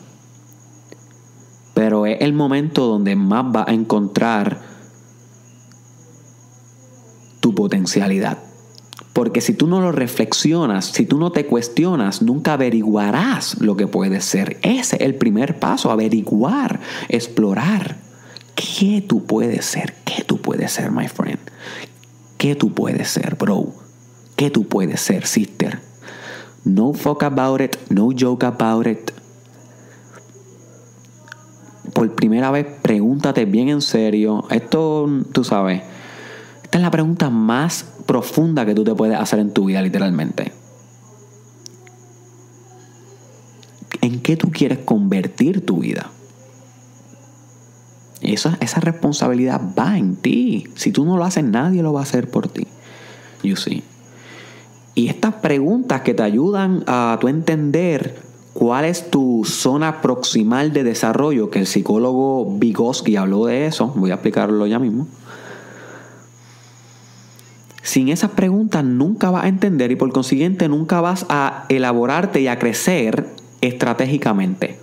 pero 1.74 2.06
es 2.06 2.22
el 2.22 2.34
momento 2.34 2.86
donde 2.86 3.16
más 3.16 3.52
vas 3.52 3.68
a 3.68 3.74
encontrar 3.74 4.62
tu 7.40 7.56
potencialidad. 7.56 8.45
Porque 9.16 9.40
si 9.40 9.54
tú 9.54 9.66
no 9.66 9.80
lo 9.80 9.94
reflexionas, 9.94 10.88
si 10.88 11.06
tú 11.06 11.18
no 11.18 11.32
te 11.32 11.46
cuestionas, 11.46 12.22
nunca 12.22 12.52
averiguarás 12.52 13.62
lo 13.62 13.78
que 13.78 13.88
puede 13.88 14.20
ser. 14.20 14.58
Ese 14.62 14.98
es 14.98 15.02
el 15.04 15.16
primer 15.16 15.58
paso, 15.58 15.90
averiguar, 15.90 16.82
explorar. 17.08 17.96
¿Qué 18.56 19.02
tú 19.08 19.26
puedes 19.26 19.64
ser? 19.68 19.94
¿Qué 20.04 20.26
tú 20.26 20.42
puedes 20.42 20.74
ser, 20.74 20.92
my 20.92 21.08
friend? 21.08 21.40
¿Qué 22.38 22.56
tú 22.56 22.74
puedes 22.74 23.08
ser, 23.08 23.36
bro? 23.36 23.74
¿Qué 24.36 24.50
tú 24.50 24.68
puedes 24.68 25.00
ser, 25.00 25.26
sister? 25.26 25.80
No 26.66 26.92
fuck 26.92 27.24
about 27.24 27.62
it, 27.62 27.78
no 27.90 28.10
joke 28.12 28.44
about 28.44 28.86
it. 28.86 29.12
Por 31.94 32.14
primera 32.16 32.52
vez, 32.52 32.68
pregúntate 32.82 33.46
bien 33.46 33.70
en 33.70 33.82
serio. 33.82 34.44
Esto, 34.50 35.10
tú 35.32 35.46
sabes, 35.46 35.84
esta 36.76 36.82
es 36.82 36.88
la 36.88 36.92
pregunta 36.92 37.30
más 37.30 37.86
profunda 38.06 38.66
que 38.66 38.76
tú 38.76 38.84
te 38.84 38.94
puedes 38.94 39.18
hacer 39.18 39.40
en 39.40 39.54
tu 39.54 39.64
vida, 39.64 39.82
literalmente. 39.82 40.52
¿En 44.02 44.20
qué 44.20 44.36
tú 44.36 44.52
quieres 44.52 44.80
convertir 44.80 45.66
tu 45.66 45.80
vida? 45.80 46.12
Esa, 48.20 48.58
esa 48.60 48.82
responsabilidad 48.82 49.62
va 49.80 49.98
en 49.98 50.18
ti. 50.18 50.68
Si 50.76 50.92
tú 50.92 51.06
no 51.06 51.16
lo 51.16 51.24
haces, 51.24 51.46
nadie 51.46 51.82
lo 51.82 51.94
va 51.94 52.02
a 52.02 52.04
hacer 52.04 52.30
por 52.30 52.50
ti. 52.50 52.68
You 53.42 53.56
see. 53.56 53.82
Y 54.96 55.08
estas 55.08 55.36
preguntas 55.36 56.02
que 56.02 56.14
te 56.14 56.24
ayudan 56.24 56.84
a 56.88 57.18
tu 57.22 57.30
entender 57.30 58.22
cuál 58.54 58.84
es 58.84 59.10
tu 59.10 59.46
zona 59.46 60.02
proximal 60.02 60.74
de 60.74 60.84
desarrollo, 60.84 61.50
que 61.50 61.60
el 61.60 61.68
psicólogo 61.68 62.58
Vygotsky 62.60 63.16
habló 63.16 63.46
de 63.46 63.66
eso, 63.66 63.94
voy 63.96 64.12
a 64.12 64.16
explicarlo 64.16 64.68
ya 64.68 64.78
mismo. 64.78 65.08
Sin 67.86 68.10
esas 68.10 68.32
preguntas 68.32 68.84
nunca 68.84 69.30
vas 69.30 69.44
a 69.46 69.48
entender 69.48 69.92
y 69.92 69.96
por 69.96 70.12
consiguiente 70.12 70.68
nunca 70.68 71.02
vas 71.02 71.28
a 71.30 71.66
elaborarte 71.70 72.42
y 72.42 72.48
a 72.48 72.58
crecer 72.58 73.28
estratégicamente. 73.62 74.80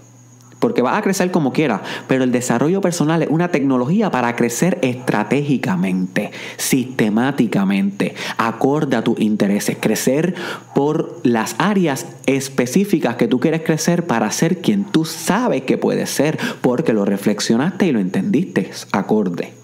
Porque 0.61 0.82
vas 0.82 0.97
a 0.97 1.02
crecer 1.02 1.32
como 1.32 1.52
quieras, 1.52 1.80
pero 2.06 2.23
el 2.23 2.30
desarrollo 2.30 2.80
personal 2.80 3.21
es 3.25 3.28
una 3.28 3.49
tecnología 3.49 4.12
para 4.12 4.37
crecer 4.37 4.78
estratégicamente, 4.82 6.30
sistemáticamente, 6.56 8.14
acorde 8.37 8.94
a 8.94 9.02
tus 9.02 9.18
intereses, 9.18 9.78
crecer 9.80 10.37
por 10.73 11.18
las 11.25 11.56
áreas 11.59 12.06
específicas 12.26 13.16
que 13.16 13.26
tú 13.26 13.40
quieres 13.40 13.62
crecer 13.62 14.06
para 14.06 14.30
ser 14.30 14.59
quien 14.59 14.85
tú 14.85 15.04
sabes 15.04 15.62
que 15.62 15.76
puedes 15.76 16.09
ser, 16.09 16.38
porque 16.61 16.92
lo 16.92 17.04
reflexionaste 17.04 17.88
y 17.88 17.92
lo 17.92 17.99
entendiste, 17.99 18.71
acorde. 18.92 19.54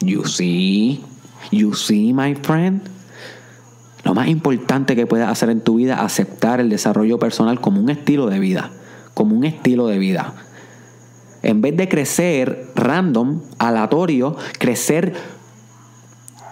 You 0.00 0.24
see, 0.24 1.02
you 1.50 1.74
see, 1.74 2.12
my 2.12 2.34
friend. 2.34 2.82
Lo 4.04 4.14
más 4.14 4.28
importante 4.28 4.96
que 4.96 5.06
puedes 5.06 5.26
hacer 5.26 5.48
en 5.48 5.62
tu 5.62 5.76
vida 5.76 5.94
es 5.94 6.00
aceptar 6.00 6.60
el 6.60 6.68
desarrollo 6.68 7.18
personal 7.18 7.60
como 7.60 7.80
un 7.80 7.90
estilo 7.90 8.28
de 8.28 8.38
vida 8.38 8.70
como 9.14 9.36
un 9.36 9.44
estilo 9.44 9.86
de 9.86 9.98
vida. 9.98 10.34
En 11.42 11.62
vez 11.62 11.76
de 11.76 11.88
crecer 11.88 12.70
random, 12.74 13.40
aleatorio, 13.58 14.36
crecer 14.58 15.14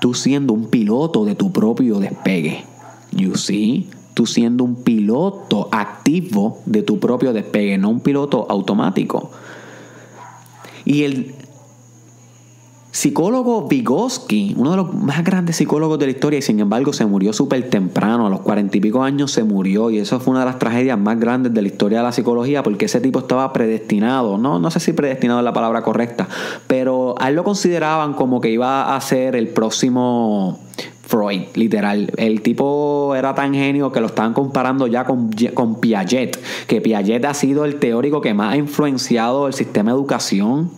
tú 0.00 0.14
siendo 0.14 0.52
un 0.52 0.66
piloto 0.66 1.24
de 1.24 1.34
tu 1.34 1.52
propio 1.52 1.98
despegue. 1.98 2.64
You 3.10 3.36
see? 3.36 3.90
Tú 4.14 4.26
siendo 4.26 4.64
un 4.64 4.82
piloto 4.82 5.68
activo 5.72 6.60
de 6.66 6.82
tu 6.82 6.98
propio 6.98 7.32
despegue, 7.32 7.78
no 7.78 7.88
un 7.88 8.00
piloto 8.00 8.46
automático. 8.48 9.30
Y 10.84 11.04
el, 11.04 11.34
Psicólogo 12.92 13.68
Vygotsky, 13.68 14.54
uno 14.58 14.72
de 14.72 14.76
los 14.76 14.92
más 14.92 15.24
grandes 15.24 15.56
psicólogos 15.56 15.98
de 15.98 16.04
la 16.04 16.12
historia, 16.12 16.38
y 16.38 16.42
sin 16.42 16.60
embargo 16.60 16.92
se 16.92 17.06
murió 17.06 17.32
súper 17.32 17.70
temprano, 17.70 18.26
a 18.26 18.30
los 18.30 18.40
cuarenta 18.40 18.76
y 18.76 18.80
pico 18.80 19.02
años 19.02 19.32
se 19.32 19.44
murió, 19.44 19.88
y 19.88 19.96
eso 19.96 20.20
fue 20.20 20.32
una 20.32 20.40
de 20.40 20.46
las 20.46 20.58
tragedias 20.58 20.98
más 20.98 21.18
grandes 21.18 21.54
de 21.54 21.62
la 21.62 21.68
historia 21.68 21.98
de 21.98 22.04
la 22.04 22.12
psicología, 22.12 22.62
porque 22.62 22.84
ese 22.84 23.00
tipo 23.00 23.20
estaba 23.20 23.50
predestinado, 23.54 24.36
no, 24.36 24.58
no 24.58 24.70
sé 24.70 24.78
si 24.78 24.92
predestinado 24.92 25.40
es 25.40 25.44
la 25.44 25.54
palabra 25.54 25.80
correcta, 25.80 26.28
pero 26.66 27.14
a 27.18 27.30
él 27.30 27.34
lo 27.34 27.44
consideraban 27.44 28.12
como 28.12 28.42
que 28.42 28.50
iba 28.50 28.94
a 28.94 29.00
ser 29.00 29.36
el 29.36 29.48
próximo 29.48 30.58
Freud, 31.00 31.44
literal. 31.54 32.10
El 32.18 32.42
tipo 32.42 33.14
era 33.16 33.34
tan 33.34 33.54
genio 33.54 33.90
que 33.90 34.00
lo 34.00 34.08
estaban 34.08 34.34
comparando 34.34 34.86
ya 34.86 35.04
con, 35.04 35.30
con 35.54 35.80
Piaget, 35.80 36.38
que 36.66 36.82
Piaget 36.82 37.24
ha 37.24 37.32
sido 37.32 37.64
el 37.64 37.76
teórico 37.76 38.20
que 38.20 38.34
más 38.34 38.52
ha 38.52 38.56
influenciado 38.58 39.46
el 39.46 39.54
sistema 39.54 39.92
de 39.92 39.96
educación 39.96 40.70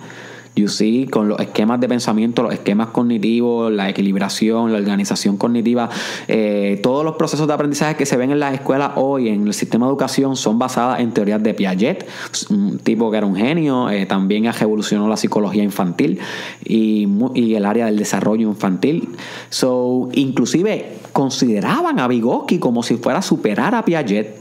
You 0.56 0.68
see, 0.68 1.08
con 1.08 1.28
los 1.28 1.40
esquemas 1.40 1.80
de 1.80 1.88
pensamiento, 1.88 2.44
los 2.44 2.52
esquemas 2.52 2.88
cognitivos, 2.88 3.72
la 3.72 3.88
equilibración, 3.88 4.70
la 4.70 4.78
organización 4.78 5.36
cognitiva, 5.36 5.90
eh, 6.28 6.78
todos 6.80 7.04
los 7.04 7.16
procesos 7.16 7.48
de 7.48 7.54
aprendizaje 7.54 7.96
que 7.96 8.06
se 8.06 8.16
ven 8.16 8.30
en 8.30 8.38
las 8.38 8.54
escuelas 8.54 8.92
hoy, 8.94 9.30
en 9.30 9.48
el 9.48 9.54
sistema 9.54 9.86
de 9.86 9.90
educación, 9.90 10.36
son 10.36 10.60
basadas 10.60 11.00
en 11.00 11.10
teorías 11.10 11.42
de 11.42 11.54
Piaget, 11.54 12.06
un 12.50 12.78
tipo 12.78 13.10
que 13.10 13.16
era 13.16 13.26
un 13.26 13.34
genio, 13.34 13.90
eh, 13.90 14.06
también 14.06 14.44
revolucionó 14.52 15.08
la 15.08 15.16
psicología 15.16 15.64
infantil 15.64 16.20
y, 16.64 17.08
el 17.34 17.64
área 17.64 17.86
del 17.86 17.98
desarrollo 17.98 18.48
infantil. 18.48 19.08
So, 19.48 20.08
inclusive 20.12 20.98
consideraban 21.12 21.98
a 21.98 22.06
Vygotsky 22.06 22.58
como 22.58 22.82
si 22.84 22.96
fuera 22.96 23.18
a 23.20 23.22
superar 23.22 23.74
a 23.74 23.84
Piaget, 23.84 24.40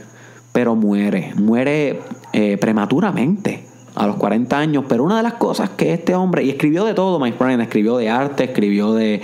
pero 0.52 0.76
muere, 0.76 1.32
muere 1.36 2.00
eh, 2.32 2.56
prematuramente 2.56 3.73
a 3.94 4.06
los 4.06 4.16
40 4.16 4.58
años, 4.58 4.84
pero 4.88 5.04
una 5.04 5.18
de 5.18 5.22
las 5.22 5.34
cosas 5.34 5.70
que 5.70 5.92
este 5.92 6.14
hombre, 6.14 6.44
y 6.44 6.50
escribió 6.50 6.84
de 6.84 6.94
todo, 6.94 7.18
Mike 7.18 7.36
Bryan, 7.38 7.60
escribió 7.60 7.96
de 7.96 8.10
arte, 8.10 8.44
escribió 8.44 8.92
de, 8.92 9.22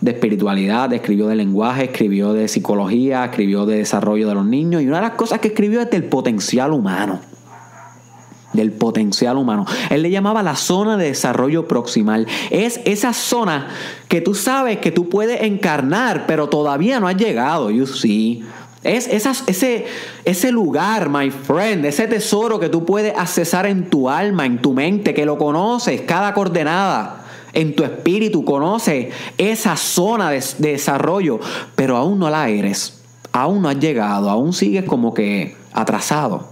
de 0.00 0.10
espiritualidad, 0.10 0.92
escribió 0.92 1.28
de 1.28 1.36
lenguaje, 1.36 1.84
escribió 1.84 2.32
de 2.32 2.48
psicología, 2.48 3.24
escribió 3.24 3.66
de 3.66 3.78
desarrollo 3.78 4.28
de 4.28 4.34
los 4.34 4.46
niños, 4.46 4.82
y 4.82 4.86
una 4.88 4.96
de 4.96 5.02
las 5.02 5.12
cosas 5.12 5.38
que 5.38 5.48
escribió 5.48 5.80
es 5.80 5.90
del 5.90 6.04
potencial 6.04 6.72
humano 6.72 7.20
del 8.52 8.72
potencial 8.72 9.36
humano. 9.36 9.64
Él 9.90 10.02
le 10.02 10.10
llamaba 10.10 10.42
la 10.42 10.56
zona 10.56 10.96
de 10.96 11.06
desarrollo 11.06 11.68
proximal. 11.68 12.26
Es 12.50 12.80
esa 12.84 13.12
zona 13.12 13.68
que 14.08 14.20
tú 14.20 14.34
sabes 14.34 14.78
que 14.78 14.90
tú 14.90 15.08
puedes 15.08 15.42
encarnar, 15.42 16.26
pero 16.26 16.48
todavía 16.48 17.00
no 17.00 17.08
has 17.08 17.16
llegado, 17.16 17.70
you 17.70 17.86
see. 17.86 18.42
Es 18.82 19.08
ese, 19.08 19.86
ese 20.24 20.52
lugar, 20.52 21.10
my 21.10 21.30
friend, 21.30 21.84
ese 21.84 22.06
tesoro 22.06 22.58
que 22.58 22.70
tú 22.70 22.86
puedes 22.86 23.14
accesar 23.14 23.66
en 23.66 23.90
tu 23.90 24.08
alma, 24.08 24.46
en 24.46 24.62
tu 24.62 24.72
mente, 24.72 25.12
que 25.12 25.26
lo 25.26 25.36
conoces, 25.36 26.00
cada 26.02 26.32
coordenada, 26.32 27.26
en 27.52 27.76
tu 27.76 27.84
espíritu, 27.84 28.42
conoces 28.42 29.08
esa 29.36 29.76
zona 29.76 30.30
de, 30.30 30.42
de 30.58 30.72
desarrollo, 30.72 31.40
pero 31.76 31.98
aún 31.98 32.18
no 32.18 32.30
la 32.30 32.48
eres, 32.48 33.02
aún 33.32 33.60
no 33.60 33.68
has 33.68 33.78
llegado, 33.78 34.30
aún 34.30 34.54
sigues 34.54 34.84
como 34.84 35.12
que 35.12 35.56
atrasado. 35.74 36.48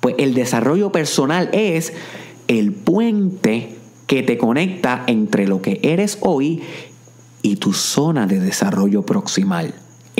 Pues 0.00 0.16
el 0.18 0.34
desarrollo 0.34 0.90
personal 0.90 1.50
es 1.52 1.92
el 2.48 2.72
puente 2.72 3.76
que 4.08 4.24
te 4.24 4.38
conecta 4.38 5.04
entre 5.06 5.46
lo 5.46 5.62
que 5.62 5.78
eres 5.84 6.18
hoy 6.20 6.64
y 7.42 7.56
tu 7.56 7.72
zona 7.72 8.26
de 8.26 8.40
desarrollo 8.40 9.02
proximal 9.02 9.72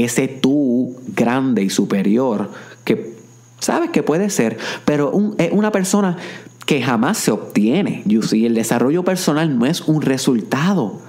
ese 0.04 0.28
tú 0.28 0.96
grande 1.14 1.62
y 1.62 1.70
superior 1.70 2.50
que 2.84 3.16
sabes 3.58 3.90
que 3.90 4.02
puede 4.02 4.30
ser, 4.30 4.58
pero 4.84 5.12
es 5.38 5.52
una 5.52 5.72
persona 5.72 6.16
que 6.66 6.82
jamás 6.82 7.18
se 7.18 7.30
obtiene. 7.30 8.02
You 8.06 8.22
see, 8.22 8.46
el 8.46 8.54
desarrollo 8.54 9.04
personal 9.04 9.58
no 9.58 9.66
es 9.66 9.80
un 9.82 10.02
resultado. 10.02 11.00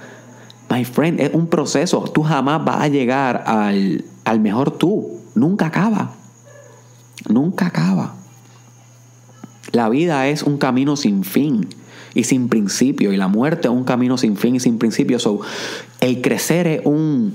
My 0.68 0.84
friend, 0.84 1.20
es 1.20 1.34
un 1.34 1.48
proceso. 1.48 2.00
Tú 2.14 2.22
jamás 2.22 2.64
vas 2.64 2.82
a 2.82 2.88
llegar 2.88 3.44
al, 3.46 4.04
al 4.24 4.40
mejor 4.40 4.70
tú. 4.78 5.20
Nunca 5.34 5.66
acaba. 5.66 6.14
Nunca 7.28 7.66
acaba. 7.66 8.14
La 9.72 9.88
vida 9.88 10.28
es 10.28 10.42
un 10.42 10.58
camino 10.58 10.96
sin 10.96 11.24
fin 11.24 11.68
y 12.14 12.24
sin 12.24 12.48
principio. 12.48 13.12
Y 13.12 13.16
la 13.16 13.28
muerte 13.28 13.68
es 13.68 13.74
un 13.74 13.84
camino 13.84 14.16
sin 14.16 14.36
fin 14.36 14.56
y 14.56 14.60
sin 14.60 14.78
principio. 14.78 15.18
So, 15.18 15.40
el 16.00 16.22
crecer 16.22 16.66
es 16.66 16.80
un, 16.84 17.34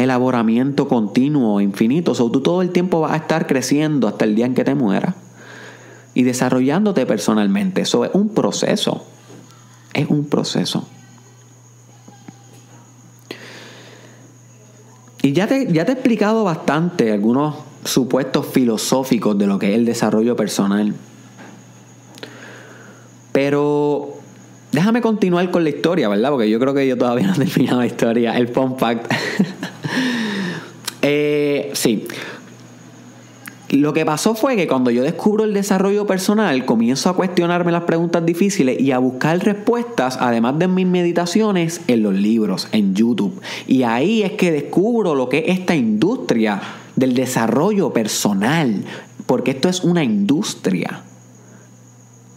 elaboramiento 0.00 0.88
continuo, 0.88 1.60
infinito. 1.60 2.14
So, 2.14 2.30
tú 2.30 2.40
todo 2.40 2.62
el 2.62 2.70
tiempo 2.70 3.00
vas 3.00 3.12
a 3.12 3.16
estar 3.16 3.46
creciendo 3.46 4.08
hasta 4.08 4.24
el 4.24 4.34
día 4.34 4.46
en 4.46 4.54
que 4.54 4.64
te 4.64 4.74
mueras 4.74 5.14
y 6.14 6.22
desarrollándote 6.22 7.06
personalmente. 7.06 7.82
Eso 7.82 8.04
es 8.04 8.10
un 8.14 8.30
proceso. 8.30 9.04
Es 9.94 10.08
un 10.08 10.24
proceso. 10.26 10.86
Y 15.22 15.32
ya 15.32 15.46
te, 15.46 15.72
ya 15.72 15.84
te 15.84 15.92
he 15.92 15.94
explicado 15.94 16.44
bastante 16.44 17.12
algunos 17.12 17.56
supuestos 17.84 18.46
filosóficos 18.46 19.36
de 19.38 19.46
lo 19.46 19.58
que 19.58 19.70
es 19.70 19.76
el 19.76 19.84
desarrollo 19.84 20.34
personal. 20.34 20.94
Pero 23.32 24.14
déjame 24.72 25.00
continuar 25.00 25.50
con 25.50 25.62
la 25.64 25.70
historia, 25.70 26.08
¿verdad? 26.08 26.30
Porque 26.30 26.48
yo 26.48 26.58
creo 26.58 26.74
que 26.74 26.86
yo 26.86 26.96
todavía 26.96 27.26
no 27.26 27.34
he 27.34 27.46
terminado 27.46 27.80
la 27.80 27.86
historia. 27.86 28.36
El 28.36 28.48
fun 28.48 28.78
fact. 28.78 29.12
Sí. 31.74 32.06
Lo 33.70 33.92
que 33.92 34.04
pasó 34.04 34.34
fue 34.34 34.56
que 34.56 34.66
cuando 34.66 34.90
yo 34.90 35.04
descubro 35.04 35.44
el 35.44 35.54
desarrollo 35.54 36.04
personal, 36.04 36.64
comienzo 36.64 37.08
a 37.08 37.14
cuestionarme 37.14 37.70
las 37.70 37.84
preguntas 37.84 38.26
difíciles 38.26 38.80
y 38.80 38.90
a 38.90 38.98
buscar 38.98 39.38
respuestas, 39.44 40.18
además 40.20 40.58
de 40.58 40.66
mis 40.66 40.86
meditaciones, 40.86 41.80
en 41.86 42.02
los 42.02 42.14
libros, 42.14 42.66
en 42.72 42.96
YouTube. 42.96 43.40
Y 43.68 43.84
ahí 43.84 44.22
es 44.22 44.32
que 44.32 44.50
descubro 44.50 45.14
lo 45.14 45.28
que 45.28 45.44
es 45.46 45.60
esta 45.60 45.76
industria 45.76 46.60
del 46.96 47.14
desarrollo 47.14 47.92
personal, 47.92 48.84
porque 49.26 49.52
esto 49.52 49.68
es 49.68 49.84
una 49.84 50.02
industria. 50.02 51.04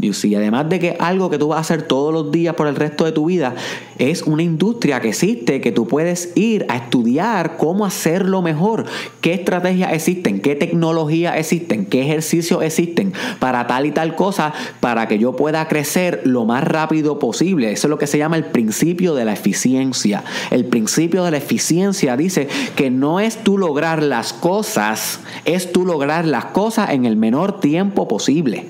Y 0.04 0.36
además 0.36 0.68
de 0.68 0.80
que 0.80 0.98
algo 1.00 1.30
que 1.30 1.38
tú 1.38 1.48
vas 1.50 1.58
a 1.58 1.62
hacer 1.62 1.84
todos 1.84 2.14
los 2.14 2.32
días 2.32 2.56
por 2.56 2.68
el 2.68 2.76
resto 2.76 3.06
de 3.06 3.14
tu 3.14 3.26
vida, 3.26 3.56
es 3.98 4.24
una 4.24 4.44
industria 4.44 5.00
que 5.00 5.10
existe, 5.10 5.62
que 5.62 5.72
tú 5.72 5.88
puedes 5.88 6.34
ir 6.36 6.66
a 6.68 6.76
estudiar 6.76 7.56
cómo 7.58 7.86
hacerlo 7.86 8.42
mejor, 8.42 8.86
qué 9.22 9.34
estrategias 9.34 9.94
existen, 9.94 10.42
qué 10.42 10.56
tecnologías 10.56 11.38
existen, 11.38 11.86
qué 11.86 12.02
ejercicios 12.02 12.62
existen 12.64 13.14
para 13.40 13.66
tal 13.66 13.86
y 13.86 13.92
tal 13.92 14.16
cosa, 14.16 14.54
para 14.82 15.08
que 15.08 15.20
yo 15.20 15.38
pueda 15.38 15.68
crecer 15.70 16.22
lo 16.26 16.44
más 16.44 16.66
rápido 16.66 17.18
posible. 17.18 17.72
Eso 17.72 17.88
es 17.88 17.90
lo 17.90 17.98
que 17.98 18.08
se 18.08 18.18
llama 18.18 18.36
el 18.36 18.46
principio 18.46 19.16
de 19.16 19.24
la 19.24 19.34
eficiencia. 19.34 20.24
El 20.52 20.66
principio 20.66 21.24
de 21.24 21.32
la 21.32 21.38
eficiencia 21.38 22.18
dice 22.18 22.50
que 22.76 22.90
no 22.90 23.22
es 23.22 23.38
tú 23.38 23.58
lograr 23.58 24.04
las 24.04 24.34
cosas, 24.34 25.22
es 25.46 25.72
tú 25.72 25.86
lograr 25.86 26.26
las 26.26 26.46
cosas 26.46 26.90
en 26.90 27.06
el 27.06 27.16
menor 27.16 27.62
tiempo 27.62 28.08
posible 28.08 28.68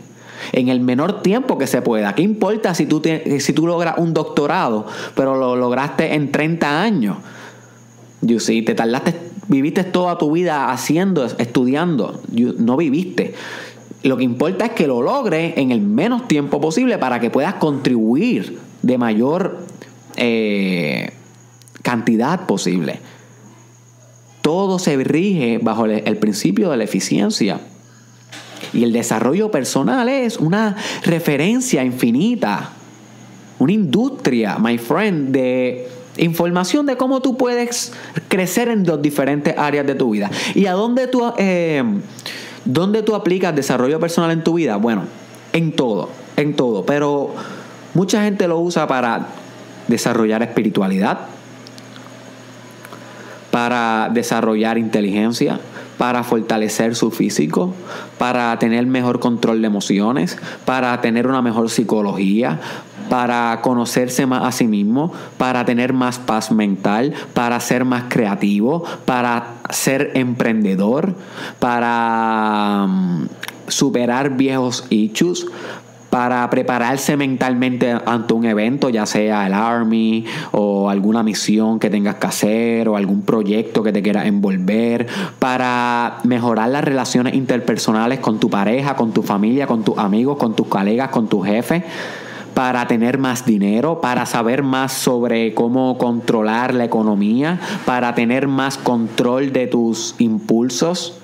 en 0.51 0.69
el 0.69 0.79
menor 0.79 1.21
tiempo 1.21 1.57
que 1.57 1.67
se 1.67 1.81
pueda. 1.81 2.13
¿Qué 2.15 2.21
importa 2.21 2.73
si 2.73 2.85
tú, 2.85 3.01
si 3.39 3.53
tú 3.53 3.67
logras 3.67 3.95
un 3.97 4.13
doctorado, 4.13 4.85
pero 5.15 5.35
lo 5.35 5.55
lograste 5.55 6.13
en 6.13 6.31
30 6.31 6.81
años? 6.81 7.17
You 8.21 8.39
see, 8.39 8.61
te 8.61 8.73
tardaste 8.73 9.33
viviste 9.47 9.83
toda 9.83 10.17
tu 10.17 10.31
vida 10.31 10.71
haciendo, 10.71 11.25
estudiando, 11.25 12.21
no 12.31 12.77
viviste. 12.77 13.33
Lo 14.03 14.17
que 14.17 14.23
importa 14.23 14.65
es 14.65 14.71
que 14.71 14.87
lo 14.87 15.01
logres 15.01 15.53
en 15.57 15.71
el 15.71 15.81
menos 15.81 16.27
tiempo 16.27 16.59
posible 16.59 16.97
para 16.97 17.19
que 17.19 17.29
puedas 17.29 17.55
contribuir 17.55 18.59
de 18.81 18.97
mayor 18.97 19.59
eh, 20.17 21.11
cantidad 21.81 22.45
posible. 22.45 22.99
Todo 24.41 24.77
se 24.77 24.97
rige 24.97 25.59
bajo 25.61 25.85
el 25.85 26.17
principio 26.17 26.69
de 26.69 26.77
la 26.77 26.83
eficiencia. 26.83 27.61
Y 28.73 28.83
el 28.83 28.91
desarrollo 28.91 29.51
personal 29.51 30.09
es 30.09 30.37
una 30.37 30.75
referencia 31.03 31.83
infinita, 31.83 32.71
una 33.59 33.71
industria, 33.71 34.57
my 34.57 34.77
friend, 34.77 35.31
de 35.31 35.87
información 36.17 36.85
de 36.85 36.97
cómo 36.97 37.21
tú 37.21 37.37
puedes 37.37 37.93
crecer 38.27 38.69
en 38.69 38.83
dos 38.83 39.01
diferentes 39.01 39.57
áreas 39.57 39.85
de 39.85 39.95
tu 39.95 40.11
vida. 40.11 40.29
¿Y 40.55 40.65
a 40.65 40.73
dónde 40.73 41.07
tú, 41.07 41.23
eh, 41.37 41.83
dónde 42.65 43.03
tú 43.03 43.15
aplicas 43.15 43.55
desarrollo 43.55 43.99
personal 43.99 44.31
en 44.31 44.43
tu 44.43 44.55
vida? 44.55 44.77
Bueno, 44.77 45.03
en 45.53 45.71
todo, 45.71 46.09
en 46.35 46.55
todo. 46.55 46.85
Pero 46.85 47.33
mucha 47.93 48.23
gente 48.23 48.47
lo 48.47 48.59
usa 48.59 48.87
para 48.87 49.27
desarrollar 49.87 50.43
espiritualidad, 50.43 51.19
para 53.53 54.09
desarrollar 54.11 54.79
inteligencia, 54.79 55.59
para 55.99 56.23
fortalecer 56.23 56.95
su 56.95 57.11
físico, 57.11 57.71
para 58.17 58.57
tener 58.57 58.87
mejor 58.87 59.19
control 59.19 59.61
de 59.61 59.67
emociones, 59.67 60.39
para 60.65 60.99
tener 61.01 61.27
una 61.27 61.43
mejor 61.43 61.69
psicología, 61.69 62.59
para 63.11 63.59
conocerse 63.61 64.25
más 64.25 64.43
a 64.43 64.51
sí 64.51 64.65
mismo, 64.65 65.13
para 65.37 65.65
tener 65.65 65.93
más 65.93 66.17
paz 66.17 66.51
mental, 66.51 67.13
para 67.35 67.59
ser 67.59 67.85
más 67.85 68.05
creativo, 68.09 68.85
para 69.05 69.57
ser 69.69 70.13
emprendedor, 70.15 71.15
para 71.59 72.87
mm, 72.87 73.27
superar 73.67 74.31
viejos 74.31 74.87
issues, 74.89 75.45
para 76.13 76.47
prepararse 76.47 77.17
mentalmente 77.17 77.97
ante 78.05 78.35
un 78.35 78.45
evento, 78.45 78.89
ya 78.89 79.07
sea 79.07 79.47
el 79.47 79.53
Army 79.55 80.23
o 80.51 80.87
alguna 80.87 81.23
misión 81.23 81.79
que 81.79 81.89
tengas 81.89 82.17
que 82.17 82.27
hacer 82.27 82.87
o 82.87 82.95
algún 82.95 83.23
proyecto 83.23 83.81
que 83.81 83.91
te 83.91 84.03
quieras 84.03 84.27
envolver, 84.27 85.07
para 85.39 86.19
mejorar 86.23 86.69
las 86.69 86.83
relaciones 86.83 87.33
interpersonales 87.33 88.19
con 88.19 88.39
tu 88.39 88.47
pareja, 88.47 88.95
con 88.95 89.11
tu 89.11 89.23
familia, 89.23 89.65
con 89.65 89.83
tus 89.83 89.97
amigos, 89.97 90.37
con 90.37 90.55
tus 90.55 90.67
colegas, 90.67 91.09
con 91.09 91.27
tu 91.27 91.41
jefe 91.41 91.83
para 92.53 92.85
tener 92.87 93.17
más 93.17 93.47
dinero, 93.47 93.99
para 93.99 94.27
saber 94.27 94.61
más 94.61 94.93
sobre 94.93 95.55
cómo 95.55 95.97
controlar 95.97 96.75
la 96.75 96.83
economía, 96.83 97.59
para 97.87 98.13
tener 98.13 98.47
más 98.47 98.77
control 98.77 99.51
de 99.51 99.65
tus 99.65 100.13
impulsos, 100.19 101.17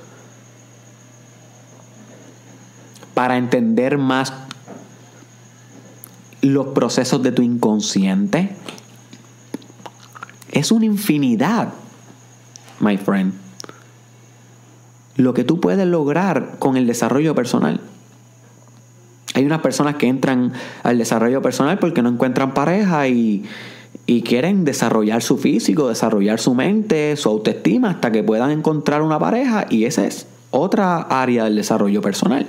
para 3.13 3.37
entender 3.37 3.99
más 3.99 4.48
los 6.41 6.67
procesos 6.67 7.21
de 7.23 7.31
tu 7.31 7.41
inconsciente. 7.41 8.55
Es 10.51 10.71
una 10.71 10.85
infinidad, 10.85 11.73
my 12.79 12.97
friend. 12.97 13.33
Lo 15.15 15.33
que 15.33 15.43
tú 15.43 15.59
puedes 15.59 15.85
lograr 15.85 16.57
con 16.59 16.77
el 16.77 16.87
desarrollo 16.87 17.35
personal. 17.35 17.81
Hay 19.35 19.45
unas 19.45 19.61
personas 19.61 19.95
que 19.95 20.07
entran 20.07 20.53
al 20.83 20.97
desarrollo 20.97 21.41
personal 21.41 21.77
porque 21.77 22.01
no 22.01 22.09
encuentran 22.09 22.53
pareja 22.53 23.07
y, 23.07 23.45
quieren 24.25 24.65
desarrollar 24.65 25.21
su 25.21 25.37
físico, 25.37 25.87
desarrollar 25.87 26.39
su 26.39 26.55
mente, 26.55 27.15
su 27.15 27.29
autoestima 27.29 27.91
hasta 27.91 28.11
que 28.11 28.23
puedan 28.23 28.49
encontrar 28.49 29.03
una 29.03 29.19
pareja 29.19 29.67
y 29.69 29.85
esa 29.85 30.05
es 30.05 30.25
otra 30.49 30.97
área 31.01 31.43
del 31.43 31.55
desarrollo 31.55 32.01
personal. 32.01 32.47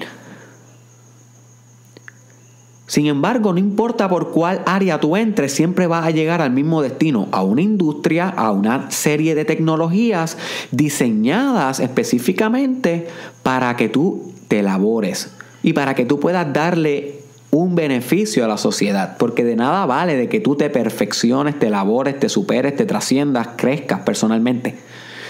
Sin 2.90 3.06
embargo, 3.06 3.52
no 3.52 3.60
importa 3.60 4.08
por 4.08 4.32
cuál 4.32 4.62
área 4.66 4.98
tú 4.98 5.16
entres, 5.16 5.52
siempre 5.52 5.86
vas 5.86 6.04
a 6.04 6.10
llegar 6.10 6.42
al 6.42 6.50
mismo 6.50 6.82
destino, 6.82 7.28
a 7.30 7.40
una 7.44 7.62
industria, 7.62 8.28
a 8.28 8.50
una 8.50 8.90
serie 8.90 9.36
de 9.36 9.44
tecnologías 9.44 10.36
diseñadas 10.72 11.78
específicamente 11.78 13.06
para 13.44 13.76
que 13.76 13.88
tú 13.88 14.32
te 14.48 14.64
labores 14.64 15.30
y 15.62 15.72
para 15.72 15.94
que 15.94 16.04
tú 16.04 16.18
puedas 16.18 16.52
darle 16.52 17.20
un 17.52 17.76
beneficio 17.76 18.44
a 18.44 18.48
la 18.48 18.56
sociedad, 18.56 19.16
porque 19.18 19.44
de 19.44 19.54
nada 19.54 19.86
vale 19.86 20.16
de 20.16 20.28
que 20.28 20.40
tú 20.40 20.56
te 20.56 20.68
perfecciones, 20.68 21.60
te 21.60 21.70
labores, 21.70 22.18
te 22.18 22.28
superes, 22.28 22.74
te 22.74 22.86
trasciendas, 22.86 23.50
crezcas 23.54 24.00
personalmente, 24.00 24.76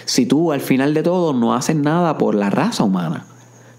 si 0.07 0.25
tú 0.25 0.53
al 0.53 0.63
final 0.63 0.95
de 0.95 1.03
todo 1.03 1.35
no 1.35 1.53
haces 1.53 1.77
nada 1.77 2.17
por 2.17 2.35
la 2.35 2.49
raza 2.49 2.85
humana. 2.85 3.27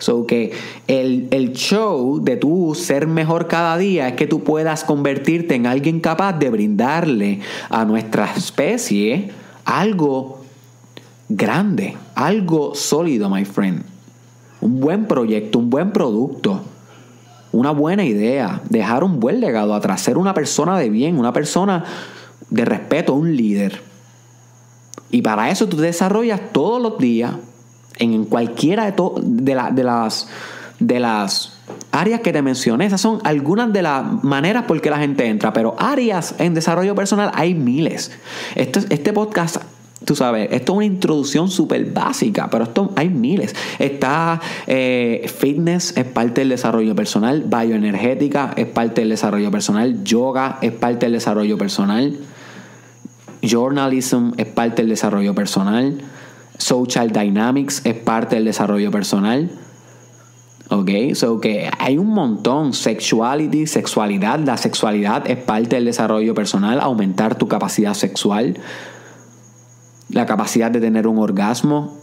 So 0.02 0.26
que 0.26 0.52
el, 0.88 1.28
el, 1.30 1.54
show 1.54 2.24
de 2.24 2.36
tú 2.36 2.74
ser 2.74 3.06
mejor 3.06 3.48
cada 3.48 3.78
día 3.78 4.08
es 4.08 4.16
que 4.16 4.26
tú 4.26 4.44
puedas 4.44 4.84
convertirte 4.84 5.54
en 5.54 5.68
alguien 5.68 6.00
capaz 6.00 6.34
de 6.34 6.50
brindarle 6.50 7.40
a 7.70 7.86
nuestra 7.86 8.34
especie 8.36 9.30
algo 9.64 10.42
grande, 11.30 11.96
algo 12.16 12.74
sólido, 12.74 13.30
my 13.30 13.46
friend. 13.46 13.84
Un 14.60 14.80
buen 14.80 15.06
proyecto, 15.06 15.60
un 15.60 15.70
buen 15.70 15.92
producto, 15.92 16.62
una 17.52 17.70
buena 17.70 18.04
idea, 18.04 18.60
dejar 18.70 19.04
un 19.04 19.20
buen 19.20 19.40
legado 19.40 19.76
atrás, 19.76 20.02
ser 20.02 20.18
una 20.18 20.34
persona 20.34 20.80
de 20.80 20.90
bien, 20.90 21.20
una 21.20 21.32
persona 21.32 21.86
de 22.50 22.66
respeto, 22.66 23.14
un 23.14 23.36
líder. 23.36 23.84
Y 25.12 25.22
para 25.22 25.52
eso 25.52 25.68
tú 25.68 25.78
desarrollas 25.78 26.42
todos 26.52 26.82
los 26.82 26.98
días 26.98 27.34
en 28.02 28.26
cualquiera 28.26 28.90
de, 28.90 28.94
de, 29.22 29.62
de, 29.72 29.84
las, 29.84 30.28
de 30.80 31.00
las 31.00 31.54
áreas 31.92 32.22
que 32.22 32.34
te 32.34 32.42
mencioné. 32.42 32.86
Esas 32.86 33.02
son 33.02 33.20
algunas 33.24 33.72
de 33.72 33.84
las 33.84 34.24
maneras 34.24 34.66
por 34.66 34.82
que 34.82 34.90
la 34.90 34.98
gente 34.98 35.28
entra, 35.28 35.54
pero 35.54 35.76
áreas 35.80 36.36
en 36.40 36.54
desarrollo 36.54 36.96
personal 36.96 37.32
hay 37.34 37.54
miles. 37.54 38.12
Esto, 38.56 38.80
este 38.90 39.14
podcast 39.14 39.58
Tú 40.04 40.16
sabes, 40.16 40.50
esto 40.52 40.72
es 40.74 40.76
una 40.78 40.86
introducción 40.86 41.48
súper 41.48 41.86
básica, 41.86 42.50
pero 42.50 42.64
esto 42.64 42.92
hay 42.96 43.10
miles. 43.10 43.56
Está 43.78 44.42
eh, 44.66 45.32
fitness, 45.38 45.96
es 45.96 46.06
parte 46.06 46.42
del 46.42 46.50
desarrollo 46.50 46.96
personal, 46.96 47.44
bioenergética 47.46 48.54
es 48.58 48.66
parte 48.66 49.02
del 49.02 49.12
desarrollo 49.12 49.52
personal, 49.52 50.04
yoga 50.04 50.58
es 50.64 50.72
parte 50.72 51.06
del 51.06 51.14
desarrollo 51.14 51.56
personal, 51.56 52.18
journalism 53.44 54.32
es 54.38 54.48
parte 54.48 54.82
del 54.82 54.90
desarrollo 54.90 55.36
personal, 55.36 56.02
Social 56.58 57.12
Dynamics 57.12 57.82
es 57.86 57.96
parte 57.96 58.36
del 58.36 58.46
desarrollo 58.46 58.92
personal. 58.92 59.50
Ok, 60.70 60.90
so 61.16 61.40
que 61.40 61.70
hay 61.80 61.98
un 61.98 62.08
montón. 62.08 62.74
Sexuality, 62.74 63.68
sexualidad. 63.68 64.40
La 64.40 64.58
sexualidad 64.58 65.30
es 65.30 65.38
parte 65.38 65.76
del 65.76 65.86
desarrollo 65.86 66.34
personal. 66.34 66.80
Aumentar 66.80 67.36
tu 67.36 67.48
capacidad 67.48 67.94
sexual. 67.94 68.58
La 70.10 70.26
capacidad 70.26 70.72
de 70.72 70.80
tener 70.80 71.08
un 71.08 71.18
orgasmo 71.18 72.01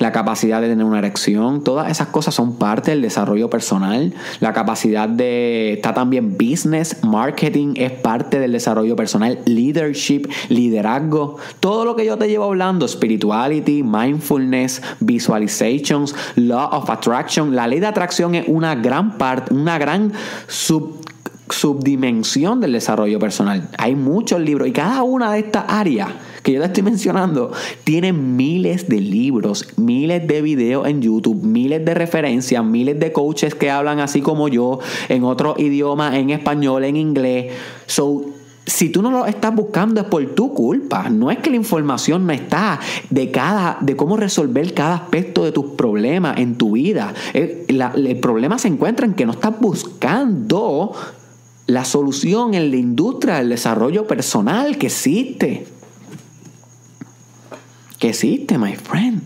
la 0.00 0.12
capacidad 0.12 0.62
de 0.62 0.68
tener 0.68 0.84
una 0.84 0.98
erección, 0.98 1.62
todas 1.62 1.90
esas 1.90 2.08
cosas 2.08 2.34
son 2.34 2.56
parte 2.56 2.90
del 2.90 3.02
desarrollo 3.02 3.50
personal. 3.50 4.14
La 4.40 4.54
capacidad 4.54 5.06
de, 5.06 5.74
está 5.74 5.92
también 5.92 6.38
business, 6.38 7.04
marketing 7.04 7.74
es 7.76 7.92
parte 7.92 8.38
del 8.40 8.52
desarrollo 8.52 8.96
personal, 8.96 9.38
leadership, 9.44 10.22
liderazgo, 10.48 11.36
todo 11.60 11.84
lo 11.84 11.96
que 11.96 12.06
yo 12.06 12.16
te 12.16 12.28
llevo 12.28 12.44
hablando, 12.44 12.88
spirituality, 12.88 13.82
mindfulness, 13.82 14.80
visualizations, 15.00 16.14
law 16.34 16.70
of 16.72 16.88
attraction. 16.88 17.54
La 17.54 17.68
ley 17.68 17.80
de 17.80 17.86
atracción 17.86 18.34
es 18.34 18.48
una 18.48 18.74
gran 18.76 19.18
parte, 19.18 19.52
una 19.52 19.78
gran 19.78 20.14
sub 20.48 20.98
subdimensión 21.50 22.60
del 22.60 22.72
desarrollo 22.72 23.18
personal. 23.18 23.68
Hay 23.76 23.96
muchos 23.96 24.40
libros 24.40 24.68
y 24.68 24.72
cada 24.72 25.02
una 25.02 25.32
de 25.32 25.40
estas 25.40 25.64
áreas 25.68 26.08
que 26.42 26.52
yo 26.52 26.60
te 26.60 26.66
estoy 26.66 26.82
mencionando 26.82 27.52
tiene 27.84 28.12
miles 28.12 28.88
de 28.88 29.00
libros, 29.00 29.66
miles 29.76 30.26
de 30.26 30.42
videos 30.42 30.86
en 30.86 31.02
YouTube, 31.02 31.42
miles 31.42 31.84
de 31.84 31.94
referencias, 31.94 32.64
miles 32.64 32.98
de 32.98 33.12
coaches 33.12 33.54
que 33.54 33.70
hablan 33.70 34.00
así 34.00 34.20
como 34.20 34.48
yo 34.48 34.78
en 35.08 35.24
otro 35.24 35.54
idioma, 35.58 36.18
en 36.18 36.30
español, 36.30 36.84
en 36.84 36.96
inglés. 36.96 37.52
So, 37.86 38.24
si 38.66 38.88
tú 38.88 39.02
no 39.02 39.10
lo 39.10 39.26
estás 39.26 39.54
buscando 39.54 40.00
es 40.00 40.06
por 40.06 40.24
tu 40.34 40.54
culpa. 40.54 41.08
No 41.08 41.30
es 41.30 41.38
que 41.38 41.50
la 41.50 41.56
información 41.56 42.26
no 42.26 42.32
está 42.32 42.78
de 43.10 43.30
cada, 43.30 43.78
de 43.80 43.96
cómo 43.96 44.16
resolver 44.16 44.74
cada 44.74 44.94
aspecto 44.94 45.44
de 45.44 45.52
tus 45.52 45.72
problemas 45.72 46.38
en 46.38 46.56
tu 46.56 46.72
vida. 46.72 47.12
El, 47.34 47.66
el 47.68 48.20
problema 48.20 48.58
se 48.58 48.68
encuentra 48.68 49.06
en 49.06 49.14
que 49.14 49.26
no 49.26 49.32
estás 49.32 49.58
buscando 49.60 50.92
la 51.66 51.84
solución 51.84 52.54
en 52.54 52.70
la 52.70 52.76
industria 52.76 53.36
del 53.36 53.48
desarrollo 53.48 54.06
personal 54.06 54.76
que 54.78 54.86
existe. 54.86 55.66
Que 58.00 58.08
existe, 58.08 58.58
my 58.58 58.74
friend. 58.74 59.22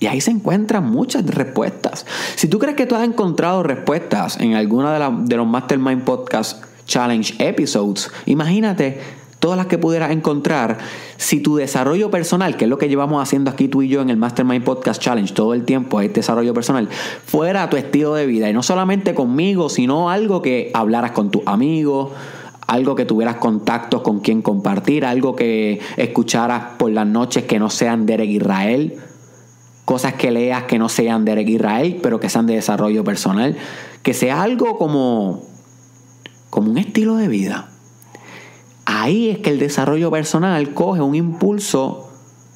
Y 0.00 0.06
ahí 0.06 0.20
se 0.20 0.30
encuentran 0.30 0.84
muchas 0.90 1.26
respuestas. 1.26 2.06
Si 2.36 2.48
tú 2.48 2.58
crees 2.58 2.76
que 2.76 2.86
tú 2.86 2.94
has 2.94 3.04
encontrado 3.04 3.62
respuestas 3.62 4.38
en 4.38 4.54
alguna 4.54 4.98
de, 4.98 5.36
los 5.36 5.46
Mastermind 5.46 6.04
Podcast 6.04 6.62
Challenge 6.86 7.34
episodes, 7.38 8.10
imagínate 8.26 9.00
todas 9.38 9.56
las 9.56 9.66
que 9.66 9.76
pudieras 9.76 10.10
encontrar, 10.10 10.78
si 11.16 11.40
tu 11.40 11.56
desarrollo 11.56 12.10
personal, 12.10 12.56
que 12.56 12.64
es 12.64 12.70
lo 12.70 12.78
que 12.78 12.88
llevamos 12.88 13.22
haciendo 13.22 13.50
aquí 13.50 13.68
tú 13.68 13.82
y 13.82 13.88
yo 13.88 14.00
en 14.00 14.08
el 14.08 14.16
Mastermind 14.16 14.64
Podcast 14.64 15.02
Challenge 15.02 15.34
todo 15.34 15.52
el 15.52 15.64
tiempo, 15.64 16.00
es 16.00 16.12
desarrollo 16.14 16.54
personal, 16.54 16.88
fuera 17.26 17.68
tu 17.68 17.76
estilo 17.76 18.14
de 18.14 18.24
vida 18.24 18.48
y 18.48 18.52
no 18.52 18.62
solamente 18.62 19.14
conmigo, 19.14 19.68
sino 19.68 20.08
algo 20.08 20.40
que 20.40 20.70
hablaras 20.72 21.10
con 21.10 21.30
tus 21.30 21.42
amigos, 21.46 22.10
algo 22.66 22.94
que 22.94 23.04
tuvieras 23.04 23.36
contactos 23.36 24.02
con 24.02 24.20
quien 24.20 24.42
compartir, 24.42 25.04
algo 25.04 25.36
que 25.36 25.80
escucharas 25.96 26.76
por 26.78 26.90
las 26.90 27.06
noches 27.06 27.44
que 27.44 27.58
no 27.58 27.70
sean 27.70 28.06
Derek 28.06 28.30
Israel, 28.30 28.96
cosas 29.84 30.14
que 30.14 30.30
leas 30.30 30.64
que 30.64 30.78
no 30.78 30.88
sean 30.88 31.24
Derek 31.24 31.48
Israel, 31.48 31.98
pero 32.02 32.20
que 32.20 32.28
sean 32.28 32.46
de 32.46 32.54
desarrollo 32.54 33.04
personal, 33.04 33.56
que 34.02 34.14
sea 34.14 34.42
algo 34.42 34.78
como, 34.78 35.42
como 36.50 36.70
un 36.70 36.78
estilo 36.78 37.16
de 37.16 37.28
vida. 37.28 37.68
Ahí 38.86 39.30
es 39.30 39.38
que 39.38 39.50
el 39.50 39.58
desarrollo 39.58 40.10
personal 40.10 40.74
coge 40.74 41.00
un 41.00 41.14
impulso 41.14 42.13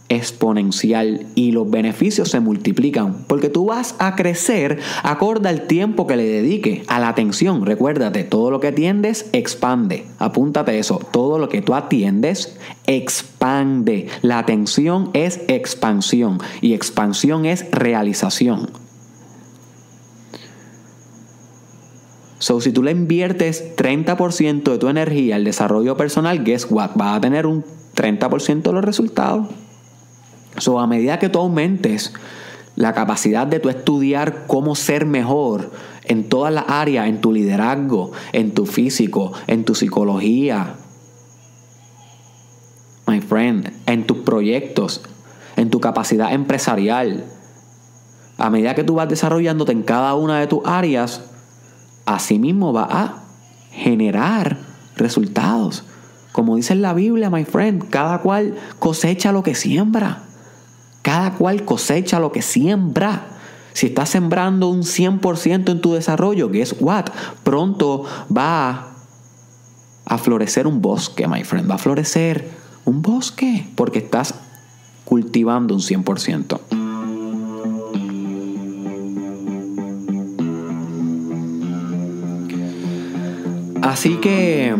exponencial 0.08 1.26
y 1.34 1.52
los 1.52 1.70
beneficios 1.70 2.30
se 2.30 2.40
multiplican 2.40 3.24
porque 3.26 3.48
tú 3.48 3.66
vas 3.66 3.94
a 3.98 4.16
crecer 4.16 4.78
acorde 5.02 5.48
al 5.48 5.66
tiempo 5.66 6.06
que 6.06 6.16
le 6.16 6.24
dedique 6.24 6.82
a 6.88 6.98
la 6.98 7.08
atención. 7.08 7.66
Recuérdate, 7.66 8.24
todo 8.24 8.50
lo 8.50 8.60
que 8.60 8.68
atiendes 8.68 9.28
expande. 9.32 10.06
Apúntate 10.18 10.78
eso, 10.78 11.00
todo 11.12 11.38
lo 11.38 11.48
que 11.48 11.62
tú 11.62 11.74
atiendes 11.74 12.56
expande. 12.86 14.08
La 14.22 14.38
atención 14.38 15.10
es 15.12 15.40
expansión 15.48 16.38
y 16.60 16.74
expansión 16.74 17.44
es 17.44 17.70
realización. 17.70 18.70
So, 22.40 22.60
si 22.60 22.72
tú 22.72 22.84
le 22.84 22.92
inviertes 22.92 23.76
30% 23.76 24.62
de 24.62 24.78
tu 24.78 24.88
energía 24.88 25.36
al 25.36 25.44
desarrollo 25.44 25.96
personal, 25.96 26.44
guess 26.44 26.68
what? 26.70 26.92
Vas 26.94 27.16
a 27.16 27.20
tener 27.20 27.46
un 27.46 27.64
30% 27.96 28.62
de 28.62 28.72
los 28.72 28.84
resultados. 28.84 29.48
So, 30.58 30.80
a 30.80 30.86
medida 30.86 31.18
que 31.18 31.28
tú 31.28 31.38
aumentes 31.38 32.12
la 32.76 32.92
capacidad 32.92 33.46
de 33.46 33.58
tu 33.58 33.68
estudiar 33.68 34.46
cómo 34.46 34.74
ser 34.76 35.04
mejor 35.04 35.72
en 36.04 36.28
todas 36.28 36.52
las 36.52 36.64
áreas, 36.68 37.08
en 37.08 37.20
tu 37.20 37.32
liderazgo, 37.32 38.12
en 38.32 38.54
tu 38.54 38.66
físico, 38.66 39.32
en 39.46 39.64
tu 39.64 39.74
psicología, 39.74 40.76
my 43.06 43.20
friend, 43.20 43.72
en 43.86 44.06
tus 44.06 44.18
proyectos, 44.18 45.02
en 45.56 45.70
tu 45.70 45.80
capacidad 45.80 46.32
empresarial, 46.32 47.24
a 48.36 48.50
medida 48.50 48.76
que 48.76 48.84
tú 48.84 48.94
vas 48.94 49.08
desarrollándote 49.08 49.72
en 49.72 49.82
cada 49.82 50.14
una 50.14 50.38
de 50.38 50.46
tus 50.46 50.60
áreas, 50.64 51.22
asimismo 52.06 52.72
va 52.72 52.86
a 52.88 53.24
generar 53.72 54.58
resultados. 54.96 55.84
Como 56.30 56.54
dice 56.54 56.74
en 56.74 56.82
la 56.82 56.94
Biblia, 56.94 57.30
my 57.30 57.44
friend, 57.44 57.90
cada 57.90 58.20
cual 58.20 58.54
cosecha 58.78 59.32
lo 59.32 59.42
que 59.42 59.56
siembra. 59.56 60.27
Cada 61.08 61.32
cual 61.32 61.64
cosecha 61.64 62.20
lo 62.20 62.32
que 62.32 62.42
siembra. 62.42 63.28
Si 63.72 63.86
estás 63.86 64.10
sembrando 64.10 64.68
un 64.68 64.82
100% 64.82 65.70
en 65.70 65.80
tu 65.80 65.94
desarrollo, 65.94 66.50
guess 66.50 66.76
what? 66.80 67.06
Pronto 67.44 68.04
va 68.30 68.88
a 70.04 70.18
florecer 70.18 70.66
un 70.66 70.82
bosque, 70.82 71.26
my 71.26 71.44
friend. 71.44 71.70
Va 71.70 71.76
a 71.76 71.78
florecer 71.78 72.50
un 72.84 73.00
bosque 73.00 73.66
porque 73.74 74.00
estás 74.00 74.34
cultivando 75.06 75.74
un 75.74 75.80
100%. 75.80 76.60
Así 83.80 84.16
que, 84.16 84.76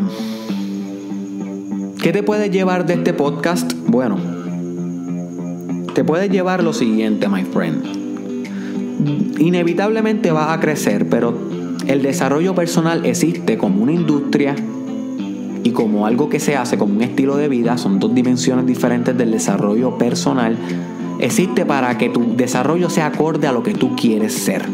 ¿qué 2.02 2.12
te 2.12 2.22
puedes 2.22 2.50
llevar 2.50 2.84
de 2.84 2.92
este 2.92 3.14
podcast? 3.14 3.72
Bueno, 3.86 4.37
te 5.98 6.04
puedes 6.04 6.30
llevar 6.30 6.62
lo 6.62 6.72
siguiente, 6.72 7.28
my 7.28 7.42
friend. 7.42 7.82
Inevitablemente 9.40 10.30
vas 10.30 10.56
a 10.56 10.60
crecer, 10.60 11.08
pero 11.08 11.36
el 11.88 12.02
desarrollo 12.02 12.54
personal 12.54 13.04
existe 13.04 13.58
como 13.58 13.82
una 13.82 13.90
industria 13.90 14.54
y 15.64 15.72
como 15.72 16.06
algo 16.06 16.28
que 16.28 16.38
se 16.38 16.54
hace 16.54 16.78
como 16.78 16.94
un 16.94 17.02
estilo 17.02 17.36
de 17.36 17.48
vida, 17.48 17.76
son 17.78 17.98
dos 17.98 18.14
dimensiones 18.14 18.64
diferentes 18.64 19.18
del 19.18 19.32
desarrollo 19.32 19.98
personal, 19.98 20.56
existe 21.18 21.66
para 21.66 21.98
que 21.98 22.10
tu 22.10 22.36
desarrollo 22.36 22.90
sea 22.90 23.06
acorde 23.06 23.48
a 23.48 23.52
lo 23.52 23.64
que 23.64 23.74
tú 23.74 23.96
quieres 23.96 24.32
ser. 24.34 24.66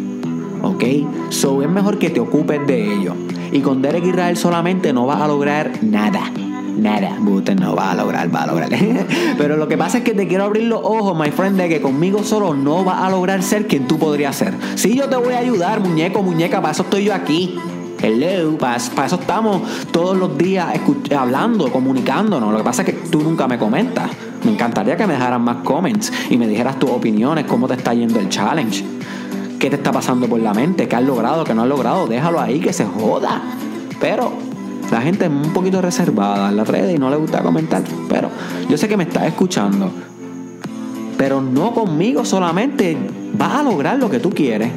¿Ok? 0.61 0.85
So 1.31 1.63
es 1.63 1.71
mejor 1.71 1.99
que 1.99 2.11
te 2.11 2.21
ocupes 2.21 2.67
de 2.67 2.97
ello. 2.97 3.15
Y 3.51 3.61
con 3.61 3.81
Derek 3.81 4.05
Israel 4.05 4.37
solamente 4.37 4.93
no 4.93 5.07
vas 5.07 5.23
a 5.23 5.29
lograr 5.29 5.73
nada. 5.83 6.31
Nada, 6.85 7.17
usted 7.19 7.59
no 7.59 7.75
va 7.75 7.93
a 7.93 7.95
lograr, 7.95 8.33
va 8.33 8.43
a 8.43 8.47
lograr. 8.47 8.69
Pero 9.39 9.57
lo 9.57 9.67
que 9.69 9.79
pasa 9.79 9.99
es 9.99 10.05
que 10.05 10.13
te 10.13 10.29
quiero 10.29 10.45
abrir 10.45 10.65
los 10.65 10.83
ojos, 10.85 11.19
my 11.19 11.31
friend, 11.31 11.57
de 11.57 11.71
que 11.71 11.81
conmigo 11.81 12.23
solo 12.23 12.53
no 12.53 12.85
vas 12.85 13.03
a 13.03 13.09
lograr 13.09 13.43
ser 13.43 13.67
quien 13.67 13.89
tú 13.89 13.99
podrías 13.99 14.37
ser. 14.37 14.53
Sí, 14.75 14.95
yo 14.95 15.09
te 15.09 15.17
voy 15.17 15.33
a 15.33 15.39
ayudar, 15.39 15.81
muñeco, 15.81 16.23
muñeca, 16.23 16.61
para 16.61 16.73
eso 16.73 16.83
estoy 16.83 17.05
yo 17.05 17.15
aquí. 17.15 17.59
Hello, 18.03 18.59
para, 18.59 18.77
eso 18.77 19.17
estamos 19.19 19.63
todos 19.93 20.15
los 20.15 20.37
días 20.37 20.67
hablando, 21.17 21.73
comunicándonos. 21.73 22.53
Lo 22.53 22.59
que 22.59 22.65
pasa 22.65 22.83
es 22.83 22.87
que 22.89 23.09
tú 23.09 23.23
nunca 23.23 23.49
me 23.49 23.59
comentas. 23.59 24.11
Me 24.45 24.53
encantaría 24.53 24.95
que 24.95 25.07
me 25.07 25.15
dejaran 25.15 25.41
más 25.41 25.65
comments 25.65 26.13
y 26.29 26.37
me 26.37 26.47
dijeras 26.47 26.79
tus 26.79 26.91
opiniones, 26.91 27.47
cómo 27.47 27.67
te 27.67 27.73
está 27.75 27.95
yendo 27.95 28.21
el 28.21 28.29
challenge. 28.29 28.85
¿Qué 29.59 29.71
te 29.71 29.77
está 29.77 29.91
pasando 29.91 30.29
por 30.29 30.39
la 30.39 30.53
mente? 30.53 30.87
¿Qué 30.87 30.97
has 30.97 31.03
logrado? 31.03 31.45
¿Qué 31.45 31.55
no 31.55 31.63
has 31.63 31.69
logrado? 31.69 32.07
Déjalo 32.07 32.43
ahí, 32.43 32.61
que 32.61 32.75
se 32.75 32.85
joda. 32.85 33.41
Pero 33.99 34.44
la 34.91 35.01
gente 35.01 35.25
es 35.25 35.31
un 35.31 35.53
poquito 35.53 35.81
reservada 35.81 36.49
en 36.49 36.57
las 36.57 36.69
redes 36.69 36.95
y 36.95 36.99
no 36.99 37.11
le 37.11 37.17
gusta 37.17 37.43
comentar. 37.43 37.83
Pero 38.09 38.31
yo 38.69 38.77
sé 38.77 38.89
que 38.89 38.97
me 38.97 39.05
estás 39.05 39.25
escuchando. 39.25 39.91
Pero 41.17 41.41
no 41.41 41.73
conmigo 41.73 42.25
solamente 42.25 42.97
vas 43.37 43.61
a 43.61 43.63
lograr 43.63 43.99
lo 43.99 44.11
que 44.11 44.21
tú 44.21 44.31
quieres. 44.31 44.71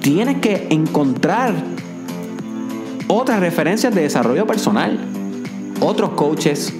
Tienes 0.00 0.38
que 0.38 0.68
encontrar 0.70 1.54
otras 3.08 3.40
referencias 3.40 3.94
de 3.94 4.02
desarrollo 4.02 4.46
personal. 4.46 4.98
Otros 5.80 6.10
coaches, 6.10 6.72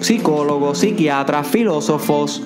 psicólogos, 0.00 0.78
psiquiatras, 0.78 1.46
filósofos, 1.46 2.42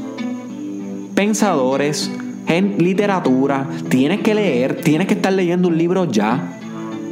pensadores, 1.15 2.11
en 2.47 2.79
literatura, 2.79 3.67
tienes 3.89 4.21
que 4.21 4.35
leer, 4.35 4.81
tienes 4.81 5.09
que 5.09 5.15
estar 5.15 5.33
leyendo 5.33 5.69
un 5.69 5.77
libro 5.77 6.05
ya. 6.05 6.56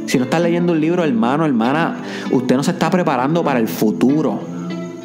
Si 0.05 0.17
no 0.17 0.25
estás 0.25 0.41
leyendo 0.41 0.73
un 0.73 0.81
libro, 0.81 1.03
hermano, 1.03 1.45
hermana, 1.45 1.97
usted 2.31 2.55
no 2.55 2.63
se 2.63 2.71
está 2.71 2.89
preparando 2.89 3.43
para 3.43 3.59
el 3.59 3.67
futuro 3.67 4.39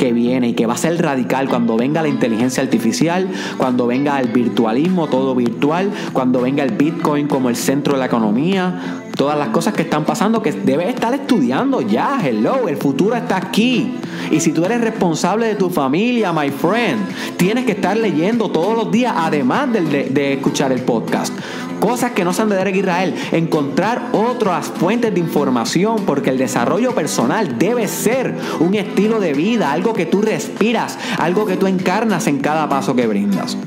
que 0.00 0.14
viene 0.14 0.48
y 0.48 0.52
que 0.54 0.64
va 0.64 0.74
a 0.74 0.78
ser 0.78 1.00
radical. 1.02 1.48
Cuando 1.48 1.76
venga 1.76 2.00
la 2.00 2.08
inteligencia 2.08 2.62
artificial, 2.62 3.28
cuando 3.58 3.86
venga 3.86 4.18
el 4.18 4.28
virtualismo, 4.28 5.08
todo 5.08 5.34
virtual, 5.34 5.90
cuando 6.14 6.40
venga 6.40 6.64
el 6.64 6.72
Bitcoin 6.72 7.28
como 7.28 7.50
el 7.50 7.56
centro 7.56 7.92
de 7.92 7.98
la 7.98 8.06
economía, 8.06 9.02
todas 9.20 9.36
las 9.36 9.50
cosas 9.50 9.74
que 9.74 9.82
están 9.82 10.06
pasando 10.06 10.40
que 10.40 10.50
debes 10.50 10.88
estar 10.88 11.12
estudiando 11.12 11.82
ya, 11.82 12.18
hello, 12.26 12.68
el 12.68 12.78
futuro 12.78 13.14
está 13.14 13.36
aquí. 13.36 13.96
Y 14.30 14.40
si 14.40 14.50
tú 14.50 14.64
eres 14.64 14.80
responsable 14.80 15.46
de 15.46 15.56
tu 15.56 15.68
familia, 15.68 16.32
my 16.32 16.48
friend, 16.48 17.02
tienes 17.36 17.66
que 17.66 17.72
estar 17.72 17.98
leyendo 17.98 18.50
todos 18.50 18.74
los 18.74 18.90
días, 18.90 19.12
además 19.14 19.74
de, 19.74 20.08
de 20.08 20.32
escuchar 20.32 20.72
el 20.72 20.80
podcast. 20.80 21.34
Cosas 21.80 22.12
que 22.12 22.24
no 22.24 22.32
sean 22.32 22.48
de 22.48 22.56
Derek 22.56 22.76
Israel. 22.76 23.14
Encontrar 23.32 24.08
otras 24.12 24.68
fuentes 24.68 25.12
de 25.12 25.20
información 25.20 25.96
porque 26.06 26.30
el 26.30 26.38
desarrollo 26.38 26.94
personal 26.94 27.58
debe 27.58 27.88
ser 27.88 28.34
un 28.58 28.74
estilo 28.74 29.20
de 29.20 29.34
vida, 29.34 29.70
algo 29.70 29.92
que 29.92 30.06
tú 30.06 30.22
respiras, 30.22 30.98
algo 31.18 31.44
que 31.44 31.58
tú 31.58 31.66
encarnas 31.66 32.26
en 32.26 32.38
cada 32.38 32.70
paso 32.70 32.96
que 32.96 33.06
brindas. 33.06 33.58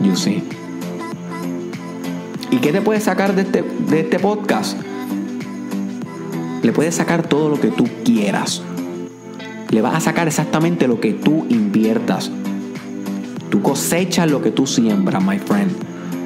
You 0.00 0.14
see. 0.14 0.61
¿Y 2.52 2.58
qué 2.58 2.70
te 2.70 2.82
puedes 2.82 3.04
sacar 3.04 3.34
de 3.34 3.42
este, 3.42 3.62
de 3.62 4.00
este 4.00 4.18
podcast? 4.18 4.76
Le 6.62 6.70
puedes 6.70 6.94
sacar 6.94 7.26
todo 7.26 7.48
lo 7.48 7.58
que 7.58 7.68
tú 7.68 7.88
quieras. 8.04 8.62
Le 9.70 9.80
vas 9.80 9.94
a 9.94 10.00
sacar 10.00 10.28
exactamente 10.28 10.86
lo 10.86 11.00
que 11.00 11.14
tú 11.14 11.46
inviertas. 11.48 12.30
Tú 13.48 13.62
cosechas 13.62 14.30
lo 14.30 14.42
que 14.42 14.50
tú 14.50 14.66
siembras, 14.66 15.24
my 15.24 15.38
friend. 15.38 15.72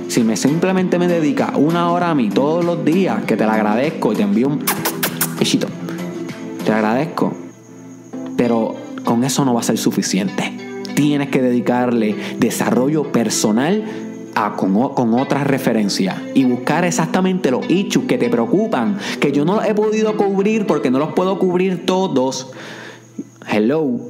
Si 0.08 0.24
me 0.24 0.36
simplemente 0.36 0.98
me 0.98 1.06
dedicas 1.06 1.52
una 1.54 1.92
hora 1.92 2.10
a 2.10 2.14
mí 2.16 2.28
todos 2.28 2.64
los 2.64 2.84
días, 2.84 3.22
que 3.24 3.36
te 3.36 3.46
la 3.46 3.54
agradezco 3.54 4.12
y 4.12 4.16
te 4.16 4.22
envío 4.22 4.48
un 4.48 4.64
besito. 5.38 5.68
Te 6.64 6.72
agradezco. 6.72 7.34
Pero 8.36 8.74
con 9.04 9.22
eso 9.22 9.44
no 9.44 9.54
va 9.54 9.60
a 9.60 9.62
ser 9.62 9.78
suficiente. 9.78 10.52
Tienes 10.96 11.28
que 11.28 11.40
dedicarle 11.40 12.16
desarrollo 12.40 13.12
personal 13.12 14.05
a, 14.36 14.54
con, 14.54 14.90
con 14.90 15.14
otras 15.14 15.44
referencias 15.44 16.16
y 16.34 16.44
buscar 16.44 16.84
exactamente 16.84 17.50
los 17.50 17.68
issues 17.68 18.06
que 18.06 18.18
te 18.18 18.28
preocupan, 18.28 18.98
que 19.20 19.32
yo 19.32 19.44
no 19.44 19.56
los 19.56 19.66
he 19.66 19.74
podido 19.74 20.16
cubrir 20.16 20.66
porque 20.66 20.92
no 20.92 21.00
los 21.00 21.14
puedo 21.14 21.40
cubrir 21.40 21.84
todos. 21.86 22.52
Hello 23.50 24.06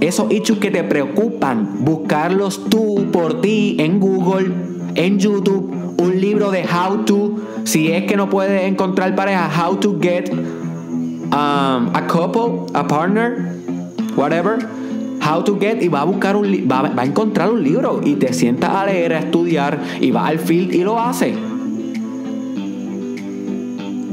esos 0.00 0.30
issues 0.30 0.58
que 0.58 0.70
te 0.70 0.84
preocupan, 0.84 1.84
buscarlos 1.84 2.68
tú 2.68 3.06
por 3.12 3.40
ti 3.40 3.76
en 3.78 3.98
Google, 3.98 4.52
en 4.94 5.18
YouTube, 5.18 5.94
un 5.98 6.20
libro 6.20 6.50
de 6.50 6.64
how 6.64 7.04
to, 7.04 7.36
si 7.64 7.92
es 7.92 8.04
que 8.04 8.16
no 8.16 8.28
puedes 8.28 8.64
encontrar 8.64 9.14
pareja, 9.14 9.48
how 9.48 9.76
to 9.76 9.98
get 10.00 10.30
um, 10.30 11.90
a 11.94 12.06
couple, 12.06 12.66
a 12.74 12.86
partner, 12.86 13.54
whatever. 14.16 14.58
How 15.26 15.42
to 15.42 15.58
get 15.58 15.82
y 15.82 15.88
va 15.88 16.02
a 16.02 16.04
buscar 16.04 16.36
un 16.36 16.46
va, 16.70 16.82
va 16.82 17.02
a 17.02 17.04
encontrar 17.04 17.50
un 17.50 17.62
libro 17.62 18.00
y 18.04 18.14
te 18.14 18.32
sientas 18.32 18.70
a 18.70 18.86
leer, 18.86 19.12
a 19.14 19.18
estudiar 19.18 19.78
y 20.00 20.10
va 20.10 20.26
al 20.26 20.38
field 20.38 20.74
y 20.74 20.84
lo 20.84 21.00
hace. 21.00 21.34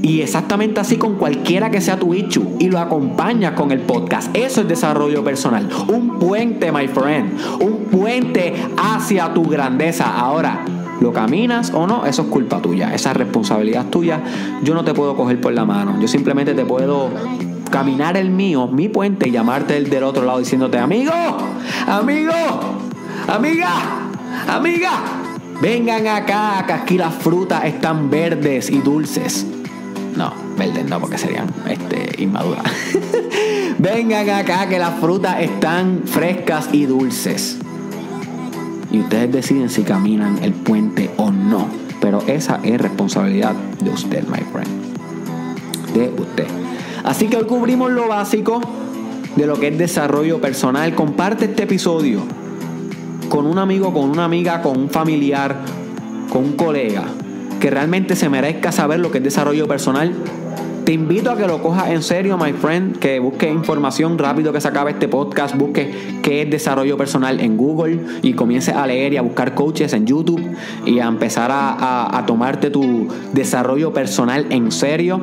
Y 0.04 0.19
exactamente 0.19 0.82
así 0.82 0.97
con 0.97 1.15
cualquiera 1.15 1.71
que 1.71 1.80
sea 1.80 1.97
tu 1.97 2.13
issue 2.13 2.58
y 2.60 2.69
lo 2.69 2.78
acompañas 2.78 3.54
con 3.54 3.71
el 3.71 3.80
podcast. 3.80 4.36
Eso 4.36 4.60
es 4.60 4.67
desarrollo 4.67 5.23
personal. 5.23 5.69
Un 5.88 6.19
puente, 6.19 6.73
my 6.73 6.89
friend. 6.89 7.39
Un 7.62 7.86
puente 7.89 8.54
hacia 8.76 9.34
tu 9.34 9.43
grandeza. 9.43 10.13
Ahora, 10.13 10.65
¿lo 10.99 11.13
caminas 11.13 11.71
o 11.73 11.88
no? 11.88 12.06
Eso 12.06 12.23
es 12.23 12.28
culpa 12.28 12.62
tuya. 12.62 12.93
Esa 12.93 13.13
responsabilidad 13.13 13.86
tuya. 13.86 14.21
Yo 14.62 14.73
no 14.73 14.84
te 14.84 14.93
puedo 14.93 15.15
coger 15.15 15.39
por 15.39 15.54
la 15.54 15.63
mano. 15.63 15.95
Yo 16.02 16.10
simplemente 16.10 16.54
te 16.54 16.65
puedo 16.65 17.10
caminar 17.73 18.15
el 18.17 18.29
mío, 18.29 18.67
mi 18.67 18.88
puente 18.88 19.29
y 19.29 19.31
llamarte 19.31 19.75
el 19.75 19.89
del 19.89 20.03
otro 20.03 20.23
lado 20.23 20.38
diciéndote, 20.38 20.77
amigo, 20.77 21.12
amigo, 21.88 22.31
amiga, 23.27 23.71
amiga. 24.47 24.91
Vengan 25.59 26.05
acá, 26.05 26.63
que 26.67 26.73
aquí 26.73 26.97
las 26.99 27.15
frutas 27.15 27.65
están 27.65 28.12
verdes 28.12 28.69
y 28.69 28.77
dulces. 28.77 29.47
No, 30.15 30.31
verdes 30.55 30.86
no, 30.86 30.99
porque 30.99 31.17
serían 31.17 31.47
este, 31.67 32.21
inmaduras. 32.21 32.63
Vengan 33.79 34.29
acá 34.29 34.69
que 34.69 34.77
las 34.77 34.93
frutas 34.99 35.41
están 35.41 36.03
frescas 36.05 36.69
y 36.71 36.86
dulces. 36.86 37.57
Y 38.91 38.99
ustedes 38.99 39.31
deciden 39.31 39.71
si 39.71 39.81
caminan 39.81 40.38
el 40.43 40.53
puente 40.53 41.09
o 41.17 41.31
no. 41.31 41.65
Pero 41.99 42.21
esa 42.27 42.59
es 42.62 42.79
responsabilidad 42.79 43.55
de 43.81 43.89
usted, 43.89 44.27
my 44.27 44.43
friend. 44.51 44.69
De 45.95 46.21
usted. 46.21 46.63
Así 47.03 47.27
que 47.27 47.37
hoy 47.37 47.43
cubrimos 47.45 47.91
lo 47.91 48.07
básico 48.07 48.61
de 49.35 49.45
lo 49.47 49.59
que 49.59 49.69
es 49.69 49.77
desarrollo 49.77 50.39
personal. 50.39 50.95
Comparte 50.95 51.45
este 51.45 51.63
episodio 51.63 52.21
con 53.29 53.45
un 53.45 53.57
amigo, 53.57 53.93
con 53.93 54.09
una 54.09 54.25
amiga, 54.25 54.61
con 54.61 54.77
un 54.77 54.89
familiar, 54.89 55.57
con 56.31 56.43
un 56.45 56.53
colega 56.53 57.03
que 57.59 57.69
realmente 57.69 58.15
se 58.15 58.29
merezca 58.29 58.71
saber 58.71 58.99
lo 58.99 59.11
que 59.11 59.17
es 59.19 59.23
desarrollo 59.23 59.67
personal. 59.67 60.13
Te 60.85 60.91
invito 60.91 61.31
a 61.31 61.37
que 61.37 61.47
lo 61.47 61.61
cojas 61.63 61.91
en 61.91 62.03
serio, 62.03 62.37
my 62.37 62.51
friend, 62.51 62.97
que 62.99 63.17
busques 63.19 63.49
información 63.49 64.17
rápido 64.17 64.51
que 64.51 64.59
se 64.59 64.67
acabe 64.67 64.91
este 64.91 65.07
podcast, 65.07 65.55
busques 65.55 65.87
qué 66.21 66.41
es 66.41 66.49
desarrollo 66.49 66.97
personal 66.97 67.39
en 67.39 67.55
Google 67.55 68.01
y 68.21 68.33
comiences 68.33 68.75
a 68.75 68.85
leer 68.85 69.13
y 69.13 69.17
a 69.17 69.21
buscar 69.21 69.55
coaches 69.55 69.93
en 69.93 70.05
YouTube 70.05 70.41
y 70.85 70.99
a 70.99 71.05
empezar 71.07 71.51
a, 71.51 71.69
a- 71.71 72.17
a 72.17 72.25
tomarte 72.25 72.69
tu 72.69 73.07
desarrollo 73.31 73.93
personal 73.93 74.45
en 74.49 74.73
serio. 74.73 75.21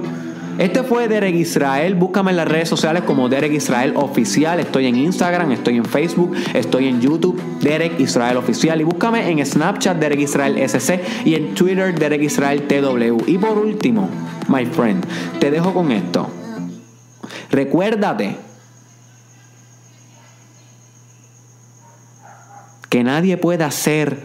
Este 0.59 0.83
fue 0.83 1.09
Derek 1.09 1.35
Israel. 1.35 1.95
Búscame 1.95 2.31
en 2.31 2.37
las 2.37 2.49
redes 2.49 2.69
sociales 2.69 3.03
como 3.05 3.29
Derek 3.29 3.53
Israel 3.53 3.95
Oficial. 3.97 4.61
Estoy 4.61 4.87
en 4.87 4.97
Instagram, 4.97 5.53
estoy 5.53 5.77
en 5.77 5.85
Facebook, 5.85 6.35
estoy 6.55 6.89
en 6.89 7.01
YouTube, 7.01 7.41
Derek 7.61 7.99
Israel 7.99 8.37
Oficial. 8.37 8.81
Y 8.81 8.85
búscame 8.85 9.31
en 9.31 9.45
Snapchat, 9.45 9.99
Derek 9.99 10.21
Israel 10.21 10.57
SC. 10.59 11.01
Y 11.25 11.35
en 11.35 11.55
Twitter, 11.55 11.99
Derek 11.99 12.23
Israel 12.23 12.67
TW. 12.67 13.25
Y 13.27 13.39
por 13.39 13.59
último, 13.59 14.09
my 14.49 14.67
friend, 14.67 15.07
te 15.39 15.51
dejo 15.51 15.73
con 15.73 15.93
esto. 15.93 16.29
Recuérdate 17.51 18.37
que 22.91 23.05
nadie 23.05 23.37
puede 23.37 23.65
hacer 23.65 24.19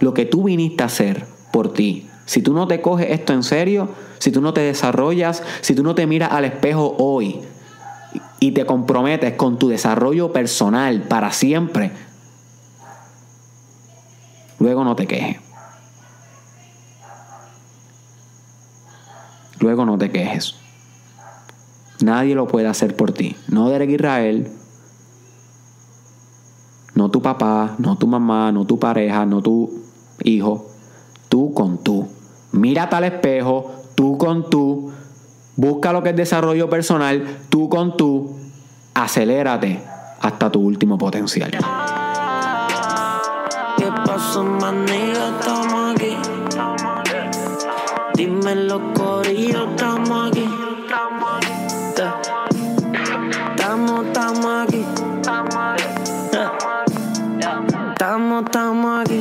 lo 0.00 0.14
que 0.14 0.24
tú 0.24 0.44
viniste 0.44 0.82
a 0.82 0.86
hacer 0.86 1.26
por 1.52 1.72
ti. 1.72 2.08
Si 2.26 2.42
tú 2.42 2.54
no 2.54 2.66
te 2.66 2.80
coges 2.80 3.10
esto 3.10 3.32
en 3.32 3.42
serio, 3.42 3.88
si 4.18 4.30
tú 4.30 4.40
no 4.40 4.54
te 4.54 4.60
desarrollas, 4.60 5.42
si 5.60 5.74
tú 5.74 5.82
no 5.82 5.94
te 5.94 6.06
miras 6.06 6.32
al 6.32 6.44
espejo 6.44 6.94
hoy 6.98 7.40
y 8.40 8.52
te 8.52 8.66
comprometes 8.66 9.34
con 9.34 9.58
tu 9.58 9.68
desarrollo 9.68 10.32
personal 10.32 11.02
para 11.02 11.32
siempre, 11.32 11.92
luego 14.58 14.84
no 14.84 14.96
te 14.96 15.06
quejes. 15.06 15.38
Luego 19.58 19.84
no 19.84 19.96
te 19.96 20.10
quejes. 20.10 20.56
Nadie 22.00 22.34
lo 22.34 22.48
puede 22.48 22.66
hacer 22.66 22.96
por 22.96 23.12
ti. 23.12 23.36
No 23.46 23.68
Derek 23.68 23.90
Israel, 23.90 24.50
no 26.94 27.10
tu 27.10 27.22
papá, 27.22 27.76
no 27.78 27.96
tu 27.96 28.06
mamá, 28.06 28.50
no 28.50 28.64
tu 28.66 28.78
pareja, 28.78 29.24
no 29.24 29.40
tu 29.40 29.82
hijo. 30.24 30.71
Tú 31.32 31.54
con 31.54 31.82
tú. 31.82 32.06
Mírate 32.52 32.94
al 32.94 33.04
espejo, 33.04 33.72
tú 33.94 34.18
con 34.18 34.50
tú. 34.50 34.92
Busca 35.56 35.90
lo 35.90 36.02
que 36.02 36.10
es 36.10 36.16
desarrollo 36.16 36.68
personal, 36.68 37.38
tú 37.48 37.70
con 37.70 37.96
tú. 37.96 38.36
Acelérate 38.92 39.82
hasta 40.20 40.52
tu 40.52 40.60
último 40.60 40.98
potencial. 40.98 41.50
¿Qué 43.78 43.86
pasó. 44.04 44.44
Dime 48.14 48.54
lo 48.54 48.91